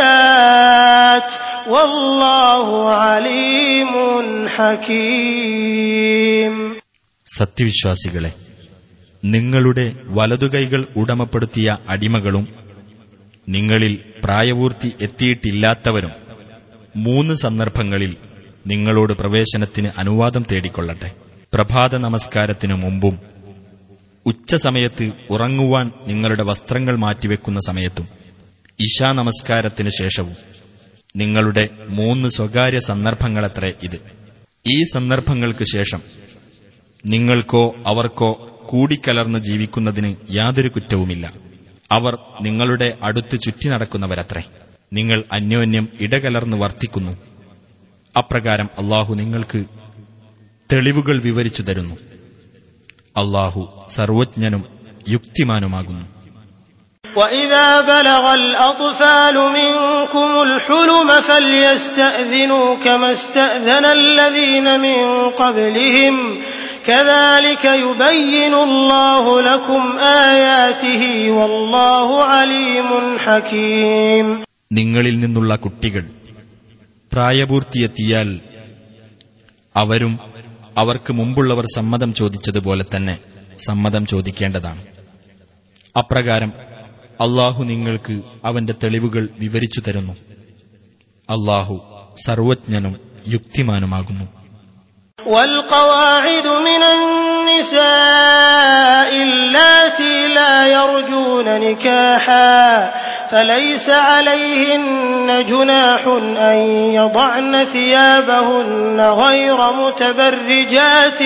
الآيات 0.08 1.32
والله 1.68 2.90
عليم 3.00 3.92
حكيم 4.48 6.54
സത്യവിശ്വാസികളെ 7.26 8.30
നിങ്ങളുടെ 9.22 9.92
വലതുകൈകൾ 10.08 10.88
ഉടമപ്പെടുത്തിയ 11.00 11.76
അടിമകളും 11.88 12.48
നിങ്ങളിൽ 13.48 14.04
പ്രായപൂർത്തി 14.24 14.96
എത്തിയിട്ടില്ലാത്തവരും 15.00 16.10
മൂന്ന് 16.96 17.34
സന്ദർഭങ്ങളിൽ 17.34 18.16
നിങ്ങളോട് 18.67 19.13
പ്രവേശനത്തിന് 19.13 19.89
അനുവാദം 19.97 20.45
തേടിക്കൊള്ളട്ടെ. 20.51 21.11
പ്രഭാത 21.53 21.95
നമസ്കാരത്തിനു 21.95 22.73
മുമ്പും 22.73 23.19
ഉച്ചസമയത്ത് 24.25 25.11
ഉറങ്ങുവാൻ 25.29 25.91
നിങ്ങളുടെ 26.07 26.43
വസ്ത്രങ്ങൾ 26.43 26.97
മാറ്റിവെക്കുന്ന 26.97 27.59
സമയത്തും 27.67 28.05
ഇശാ 28.79 29.13
നമസ്കാരത്തിനു 29.13 29.89
ശേഷവും 29.89 30.35
നിങ്ങളുടെ 31.15 31.69
മൂന്ന് 31.89 32.29
സ്വകാര്യ 32.29 32.79
സന്ദർഭങ്ങളത്രേ 32.79 33.73
ഇത്. 33.83 33.99
ഈ 34.73 34.83
സന്ദർഭങ്ങൾക്ക് 34.83 35.63
ശേഷം 35.63 36.01
നിങ്ങൾക്കോ 37.05 37.75
അവർക്കോ 37.85 38.59
കൂടിക്കലർന്ന് 38.69 39.39
ജീവിക്കുന്നതിന് 39.39 40.15
യാതൊരു 40.31 40.67
കുറ്റവുമില്ല. 40.67 41.33
അവർ 41.91 42.17
നിങ്ങളുടെ 42.41 42.97
അടുത്ത് 43.03 43.39
ചുറ്റി 43.39 43.69
നടക്കുന്നവരത്രേ. 43.69 44.41
നിങ്ങൾ 44.93 45.23
അന്യോന്യം 45.31 45.89
ഇടകലർന്ന് 46.01 46.57
വർത്തിക്കുന്നു. 46.57 47.32
അപ്രകാരം 48.14 48.68
അള്ളാഹു 48.80 49.10
നിങ്ങൾക്ക് 49.14 49.60
തെളിവുകൾ 50.70 51.16
വിവരിച്ചു 51.20 51.62
തരുന്നു 51.62 51.96
അള്ളാഹു 53.16 53.62
സർവജ്ഞനും 53.96 54.62
യുക്തിമാനുമാകുന്നു 55.08 56.06
وإذا 57.04 57.68
بلغ 57.92 58.24
الأطفال 58.34 59.36
منكم 59.52 60.30
الحلم 60.42 61.08
فليستأذنوا 61.20 62.74
كما 62.76 63.08
استأذن 63.12 63.84
الذين 64.00 64.66
من 64.80 64.98
قبلهم 65.32 66.14
كذلك 66.84 67.64
يبين 67.84 68.54
الله 68.60 69.24
لكم 69.42 69.82
آياته 70.28 71.02
والله 71.30 72.08
عليم 72.26 72.90
حكيم 73.18 74.26
നിങ്ങളിൽ 74.72 75.14
നിന്നുള്ള 75.20 75.52
കുട്ടികൾ 75.56 76.04
പ്രായപൂർത്തിയെത്തിയാൽ 77.12 78.28
അവരും 79.74 80.14
അവർക്ക് 80.80 81.12
മുമ്പുള്ളവർ 81.18 81.66
സമ്മതം 81.76 82.10
ചോദിച്ചതുപോലെ 82.20 82.84
തന്നെ 82.88 83.14
സമ്മതം 83.66 84.02
ചോദിക്കേണ്ടതാണ് 84.12 84.82
അപ്രകാരം 85.94 86.50
അള്ളാഹു 87.20 87.62
നിങ്ങൾക്ക് 87.70 88.14
അവന്റെ 88.48 88.74
തെളിവുകൾ 88.82 89.24
വിവരിച്ചു 89.44 89.80
തരുന്നു 89.86 90.14
അള്ളാഹു 91.28 91.76
സർവജ്ഞനും 92.26 92.96
യുക്തിമാനുമാകുന്നു 93.34 94.26
والقواعد 95.18 96.46
من 96.68 96.82
النساء 96.94 99.10
اللاتي 99.28 100.28
لا 100.30 100.66
يرجون 100.70 101.60
نكاحا 101.60 102.58
فليس 103.32 103.90
عليهن 103.90 105.44
جناح 105.44 106.06
أن 106.50 106.58
يضعن 106.92 107.64
ثيابهن 107.64 109.00
غير 109.00 109.72
متبرجات 109.72 111.22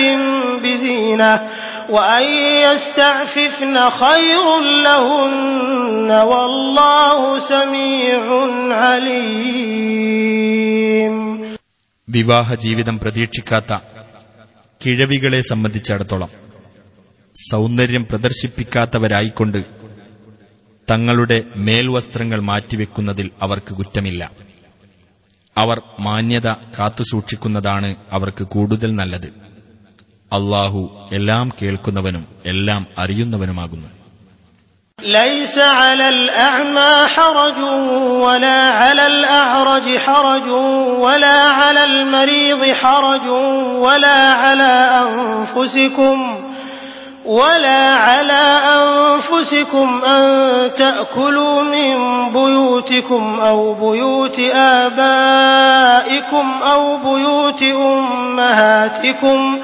بزينة 0.63 1.41
وأن 1.89 2.23
يستعففن 2.65 3.89
خير 4.01 4.45
لهن 4.83 6.11
والله 6.23 7.39
سميع 7.39 8.21
عليم 8.83 10.23
വിവാഹ 12.07 12.55
ജീവിതം 12.55 12.97
പ്രതീക്ഷിക്കാത്ത 12.97 13.73
കിഴവികളെ 14.81 15.41
സംബന്ധിച്ചിടത്തോളം 15.41 16.31
സൗന്ദര്യം 17.35 18.07
പ്രദർശിപ്പിക്കാത്തവരായിക്കൊണ്ട് 18.11 19.76
തങ്ങളുടെ 20.87 21.37
മേൽവസ്ത്രങ്ങൾ 21.65 22.39
മാറ്റിവെക്കുന്നതിൽ 22.47 23.27
അവർക്ക് 23.45 23.73
കുറ്റമില്ല 23.75 24.23
അവർ 25.55 25.77
മാന്യത 25.99 26.47
കാത്തുസൂക്ഷിക്കുന്നതാണ് 26.75 27.89
അവർക്ക് 28.11 28.43
കൂടുതൽ 28.47 28.91
നല്ലത് 28.95 29.29
അള്ളാഹു 30.31 30.81
എല്ലാം 31.11 31.47
കേൾക്കുന്നവനും 31.59 32.23
എല്ലാം 32.53 32.83
അറിയുന്നവനുമാകുന്നു 32.97 33.89
ليس 34.99 35.55
على 35.79 36.05
الأعمى 36.09 36.93
حرج 37.07 37.59
ولا 38.23 38.59
على 38.73 39.07
الأعرج 39.07 39.97
حرج 39.99 40.47
ولا 40.97 41.37
على 41.51 41.83
المريض 41.83 42.61
حرج 42.73 43.25
ولا 43.77 44.19
على 44.33 44.71
أنفسكم 45.03 46.17
ولا 47.28 47.88
على 47.88 48.58
أنفسكم 48.76 50.04
أن 50.04 50.74
تأكلوا 50.74 51.62
من 51.62 51.96
بيوتكم 52.32 53.40
أو 53.40 53.74
بيوت 53.74 54.40
آبائكم 54.54 56.52
أو 56.62 56.96
بيوت 56.96 57.62
أمهاتكم 57.62 59.60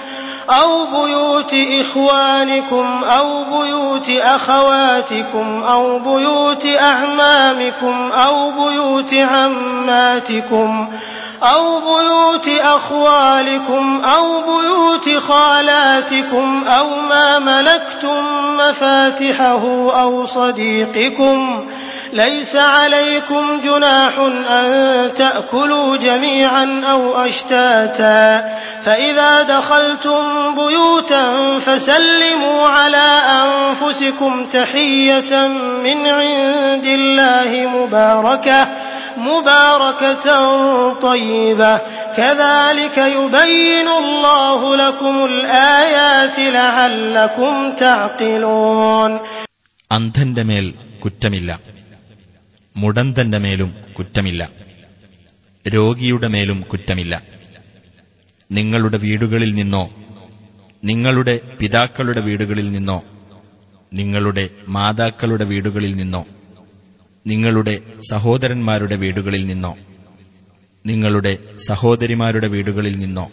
أو 0.50 0.86
بيوت 0.86 1.54
إخوانكم 1.80 3.04
أو 3.04 3.44
بيوت 3.44 4.08
أخواتكم 4.08 5.62
أو 5.62 5.98
بيوت 5.98 6.66
أعمامكم 6.66 8.12
أو 8.12 8.50
بيوت 8.50 9.14
عماتكم 9.14 10.88
أو 11.42 11.80
بيوت 11.80 12.48
أخوالكم 12.60 14.02
أو 14.04 14.40
بيوت 14.40 15.22
خالاتكم 15.22 16.64
أو 16.68 17.00
ما 17.00 17.38
ملكتم 17.38 18.20
مفاتحه 18.56 19.62
أو 20.00 20.26
صديقكم 20.26 21.66
ليس 22.12 22.56
عليكم 22.56 23.60
جناح 23.60 24.18
أن 24.50 25.14
تأكلوا 25.14 25.96
جميعا 25.96 26.82
أو 26.90 27.24
أشتاتا 27.26 28.44
فإذا 28.84 29.42
دخلتم 29.42 30.54
بيوتا 30.54 31.58
فسلموا 31.58 32.68
على 32.68 33.20
أنفسكم 33.42 34.46
تحية 34.46 35.46
من 35.84 36.06
عند 36.06 36.84
الله 36.84 37.68
مباركة 37.68 38.68
مباركة 39.19 40.27
طيبة 41.01 41.71
كذلك 42.17 42.97
يبين 43.17 43.87
الله 44.01 44.61
لكم 44.77 45.15
الآيات 45.25 46.37
لعلكم 46.57 47.53
تعقلون 47.77 49.11
അന്ധന്റെ 49.91 50.43
മേൽ 50.49 50.65
കുറ്റമില്ല 51.03 51.49
മുടന്തന്റെ 52.75 53.39
മേലും 53.45 53.69
കുറ്റമില്ല 53.97 54.41
രോഗിയുടെ 55.65 56.27
മേലും 56.35 56.59
കുറ്റമില്ല 56.71 57.13
നിങ്ങളുടെ 58.49 58.97
വീടുകളിൽ 59.05 59.51
നിന്നോ 59.59 59.83
നിങ്ങളുടെ 60.83 61.35
പിതാക്കളുടെ 61.59 62.21
വീടുകളിൽ 62.27 62.67
നിന്നോ 62.75 62.99
നിങ്ങളുടെ 63.91 64.43
മാതാക്കളുടെ 64.75 65.45
വീടുകളിൽ 65.51 65.93
നിന്നോ 66.01 66.21
നിങ്ങളുടെ 67.26 67.82
സഹോദരന്മാരുടെ 68.10 68.96
വീടുകളിൽ 68.96 69.46
നിന്നോ? 69.46 69.76
നിങ്ങളുടെ 70.86 71.38
സഹോദരിമാരുടെ 71.68 72.48
വീടുകളിൽ 72.48 72.98
നിന്നോ? 72.98 73.30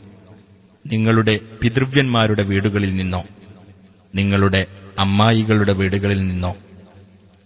നിങ്ങളുടെ 0.94 1.40
പിതൃവ്യന്മാരുടെ 1.62 2.44
വീടുകളിൽ 2.44 2.96
നിന്നോ? 2.96 3.24
നിങ്ങളുടെ 4.16 4.66
അമ്മായികളുടെ 5.00 5.74
വീടുകളിൽ 5.74 6.28
നിന്നോ? 6.28 6.56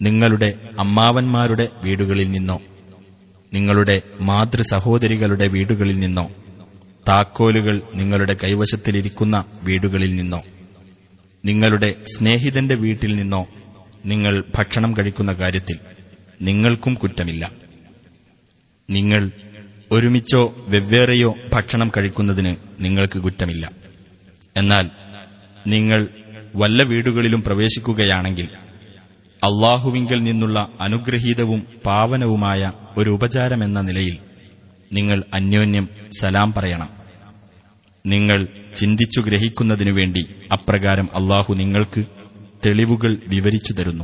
നിങ്ങളുടെ 0.02 0.70
അമ്മാവന്മാരുടെ 0.80 1.70
വീടുകളിൽ 1.86 2.32
നിന്നോ? 2.32 2.62
നിങ്ങളുടെ 3.54 4.02
മാതൃ 4.22 4.62
സഹോദരികളുടെ 4.62 5.48
വീടുകളിൽ 5.48 6.00
നിന്നോ? 6.00 6.32
താക്കോലുകൾ 7.08 7.82
നിങ്ങളുടെ 7.96 8.34
കൈവശത്തിലിരിക്കുന്ന 8.44 9.44
വീടുകളിൽ 9.64 10.16
നിന്നോ? 10.16 10.42
നിങ്ങളുടെ 11.46 11.96
സ്നേഹിതന്റെ 12.16 12.76
വീട്ടിൽ 12.76 13.16
നിന്നോ 13.16 13.48
നിങ്ങൾ 14.06 14.44
ഭക്ഷണം 14.58 14.94
കഴിക്കുന്ന 14.94 15.34
കാര്യത്തിൽ? 15.34 15.78
നിങ്ങൾക്കും 16.42 16.94
കുറ്റമില്ല. 16.94 17.52
നിങ്ങൾ 18.90 19.32
ഒരുമിച്ചോ 19.92 20.66
വെവ്വേറെയോ 20.68 21.36
ഭക്ഷണം 21.54 21.92
കഴിക്കുന്നതിന് 21.98 22.56
നിങ്ങൾക്ക് 22.80 23.20
കുറ്റമില്ല. 23.20 23.72
എന്നാൽ 24.58 24.90
നിങ്ങൾ 25.68 26.08
വല്ല 26.56 26.84
വീടുകളിലും 26.84 27.44
പ്രവേശിക്കുകയാണെങ്കിൽ 27.44 28.46
അള്ളാഹുവിങ്കിൽ 29.44 30.24
നിന്നുള്ള 30.24 30.70
അനുഗ്രഹീതവും 30.82 31.60
പാവനവുമായ 31.86 32.72
ഒരു 32.98 33.10
ഉപചാരമെന്ന 33.10 33.82
നിലയിൽ 33.82 34.18
നിങ്ങൾ 34.94 35.24
അന്യോന്യം 35.34 35.90
സലാം 36.20 36.54
പറയണം. 36.54 36.90
നിങ്ങൾ 38.06 38.48
ചിന്തിച്ചു 38.76 39.22
ഗ്രഹിക്കുന്നതിനു 39.22 39.92
വേണ്ടി 39.92 40.26
അപ്രകാരം 40.52 41.16
അള്ളാഹു 41.16 41.54
നിങ്ങൾക്ക് 41.54 42.06
തെളിവുകൾ 42.66 43.18
വിവരിച്ചു 43.28 43.74
തരുന്നു. 43.74 44.04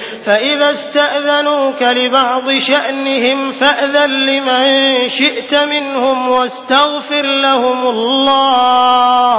فإذا 0.24 0.70
استأذنوك 0.70 1.80
لبعض 1.98 2.46
شأنهم 2.60 3.50
فأذن 3.52 4.10
لمن 4.22 4.64
شئت 5.10 5.52
منهم 5.64 6.28
واستغفر 6.28 7.24
لهم 7.38 7.78
الله 7.88 9.38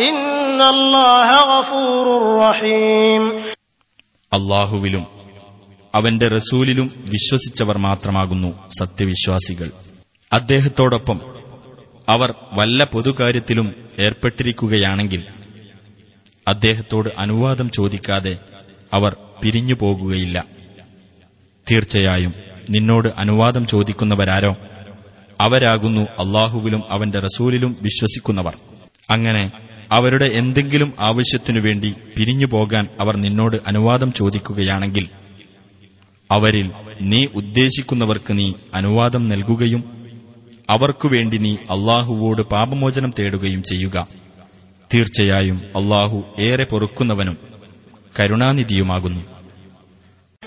إن 0.00 0.20
الله 0.64 1.28
غفور 1.52 2.06
رحيم 2.38 3.22
അള്ളാഹുവിലും 4.32 5.04
അവന്റെ 5.94 6.28
റസൂലിലും 6.28 6.88
വിശ്വസിച്ചവർ 7.10 7.76
മാത്രമാകുന്നു 7.78 8.50
സത്യവിശ്വാസികൾ 8.78 9.68
അദ്ദേഹത്തോടൊപ്പം 10.32 11.18
അവർ 12.08 12.30
വല്ല 12.52 12.84
പൊതുകാര്യത്തിലും 12.84 13.68
ഏർപ്പെട്ടിരിക്കുകയാണെങ്കിൽ 14.00 15.22
അദ്ദേഹത്തോട് 16.46 17.08
അനുവാദം 17.16 17.68
ചോദിക്കാതെ 17.70 18.34
അവർ 18.92 19.12
പിരിഞ്ഞു 19.43 19.73
പോകുകയില്ല. 19.73 20.45
തീർച്ചയായും 21.71 22.33
നിന്നോട് 22.69 23.07
അനുവാദം 23.17 23.65
ചോദിക്കുന്നവരാരോ? 23.65 24.55
അവരാകുന്നു 25.41 26.01
അള്ളാഹുവിലും 26.01 26.83
അവന്റെ 26.91 27.19
റസൂലിലും 27.19 27.75
വിശ്വസിക്കുന്നവർ. 27.81 28.53
അങ്ങനെ 29.09 29.51
അവരുടെ 29.91 30.25
എന്തെങ്കിലും 30.25 30.93
ആവശ്യത്തിനു 30.99 31.59
വേണ്ടി 31.59 31.93
പിരിഞ്ഞു 32.17 32.45
പോകാൻ 32.45 32.85
അവർ 32.85 33.17
നിന്നോട് 33.17 33.57
അനുവാദം 33.67 34.13
ചോദിക്കുകയാണെങ്കിൽ 34.13 35.07
അവരിൽ 36.31 36.71
നീ 37.01 37.25
ഉദ്ദേശിക്കുന്നവർക്ക് 37.35 38.37
നീ 38.37 38.53
അനുവാദം 38.75 39.27
നൽകുകയും 39.27 40.01
അവർക്കുവേണ്ടി 40.69 41.37
നീ 41.37 41.53
അള്ളാഹുവോട് 41.53 42.41
പാപമോചനം 42.41 43.13
തേടുകയും 43.19 43.63
ചെയ്യുക. 43.63 44.07
തീർച്ചയായും 44.93 45.55
അള്ളാഹു 45.55 46.23
ഏറെ 46.39 46.63
പൊറുക്കുന്നവനും 46.63 47.37
കരുണാനിധിയുമാകുന്നു. 48.19 49.30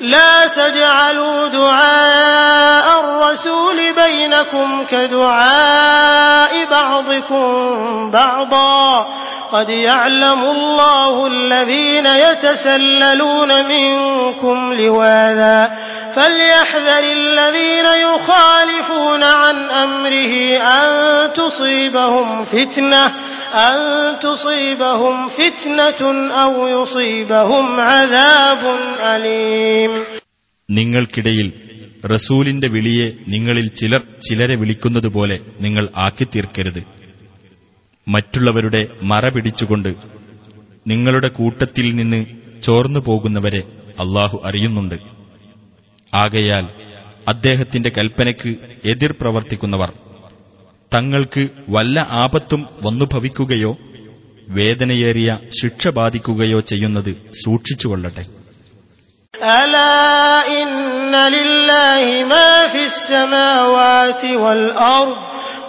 لا 0.05 0.47
تجعلوا 0.47 1.49
دعاء 1.49 3.01
الرسول 3.01 3.77
بينكم 3.93 4.85
كدعاء 4.91 6.65
بعضكم 6.71 8.11
بعضا. 8.11 9.09
قد 9.53 9.69
يعلم 9.69 10.45
الله 10.45 11.27
الذين 11.27 12.07
يتسللون 12.07 13.69
منكم 13.69 14.73
لواذا. 14.73 15.71
فليحذر 16.17 17.05
الذين 17.13 17.87
يخالفون 17.87 19.23
عن 19.23 19.71
أمره 19.71 20.59
أن 20.59 21.33
تصيبهم 21.33 22.45
فتنة. 22.45 23.13
أن 23.64 23.76
تصيبهم 24.22 25.16
فتنة 25.30 26.02
أو 26.36 26.54
يصيبهم 26.70 27.66
عذاب 27.90 28.64
أليم 29.08 29.92
നിങ്ങൾക്കിടയിൽ 30.70 31.48
റസൂലിന്റെ 32.10 32.68
വിളിയെ 32.68 33.08
നിങ്ങളിൽ 33.28 33.68
ചിലർ 33.80 34.02
ചിലരെ 34.26 34.56
വിളിക്കുന്നതുപോലെ 34.56 35.38
നിങ്ങൾ 35.62 35.86
ആക്കിത്തീർക്കരുത് 36.06 36.82
മറ്റുള്ളവരുടെ 38.08 38.82
മറ 39.04 39.26
പിടിച്ചുകൊണ്ട് 39.30 39.90
നിങ്ങളുടെ 40.86 41.30
കൂട്ടത്തിൽ 41.30 41.88
നിന്ന് 41.96 42.20
ചോർന്നു 42.64 43.02
പോകുന്നവരെ 43.08 43.62
അള്ളാഹു 44.00 44.38
അറിയുന്നുണ്ട് 44.48 44.98
ആകയാൽ 46.14 46.66
അദ്ദേഹത്തിന്റെ 47.28 47.90
കൽപ്പനയ്ക്ക് 47.98 48.52
എതിർ 48.94 49.12
പ്രവർത്തിക്കുന്നവർ 49.22 49.90
തങ്ങൾക്ക് 50.94 51.44
വല്ല 51.70 51.98
ആപത്തും 52.22 52.62
വന്നു 52.86 53.06
ഭവിക്കുകയോ 53.14 53.72
വേദനയേറിയ 54.50 55.30
ശിക്ഷ 55.58 55.88
ബാധിക്കുകയോ 55.98 56.60
ചെയ്യുന്നത് 56.72 57.12
സൂക്ഷിച്ചുകൊള്ളട്ടെ 57.44 58.26
ألا 59.60 60.00
إن 60.60 60.72
لله 61.36 62.04
ما 62.26 62.68
في 62.68 62.82
السماوات 62.86 64.24
والأرض 64.44 65.18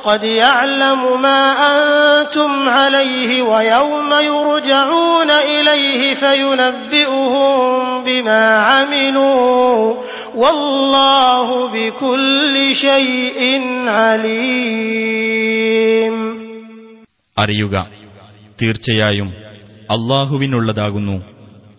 قد 0.03 0.22
يعلم 0.36 1.22
ما 1.22 1.42
أنتم 1.72 2.51
عليه 2.70 3.42
ويوم 3.42 4.11
يرجعون 4.30 5.30
إليه 5.53 6.14
فينبئهم 6.14 7.44
بما 8.05 8.42
عملوا 8.61 10.01
അറിയുക 17.38 17.89
തീർച്ചയായും 18.61 19.27
അള്ളാഹുവിനുള്ളതാകുന്നു 19.91 21.23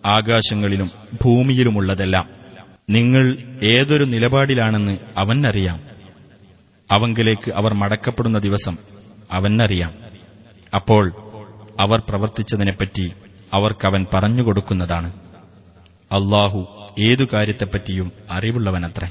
ആകാശങ്ങളിലും 0.07 0.90
ഭൂമിയിലുമുള്ളതെല്ലാം. 1.24 2.28
നിങ്ങൾ 2.90 3.38
ഏതൊരു 3.64 4.04
നിലപാടിലാണെന്ന് 4.04 4.98
അവനറിയാം. 5.16 5.80
അവങ്കിലേക്ക് 6.90 7.50
അവർ 7.50 7.74
മടക്കപ്പെടുന്ന 7.74 8.38
ദിവസം 8.38 8.78
അവനറിയാം. 9.32 9.92
അപ്പോൾ 10.74 11.12
അവർ 11.80 12.02
പ്രവർത്തിച്ചതിനെപ്പറ്റി 12.09 13.12
അവർക്കവൻ 13.52 14.07
പറഞ്ഞുകൊടുക്കുന്നതാണ്. 14.14 15.12
അള്ളാഹു 16.12 16.76
ഏതു 17.01 17.24
കാര്യത്തെപ്പറ്റിയും 17.32 18.12
അറിവുള്ളവനത്രേ. 18.30 19.09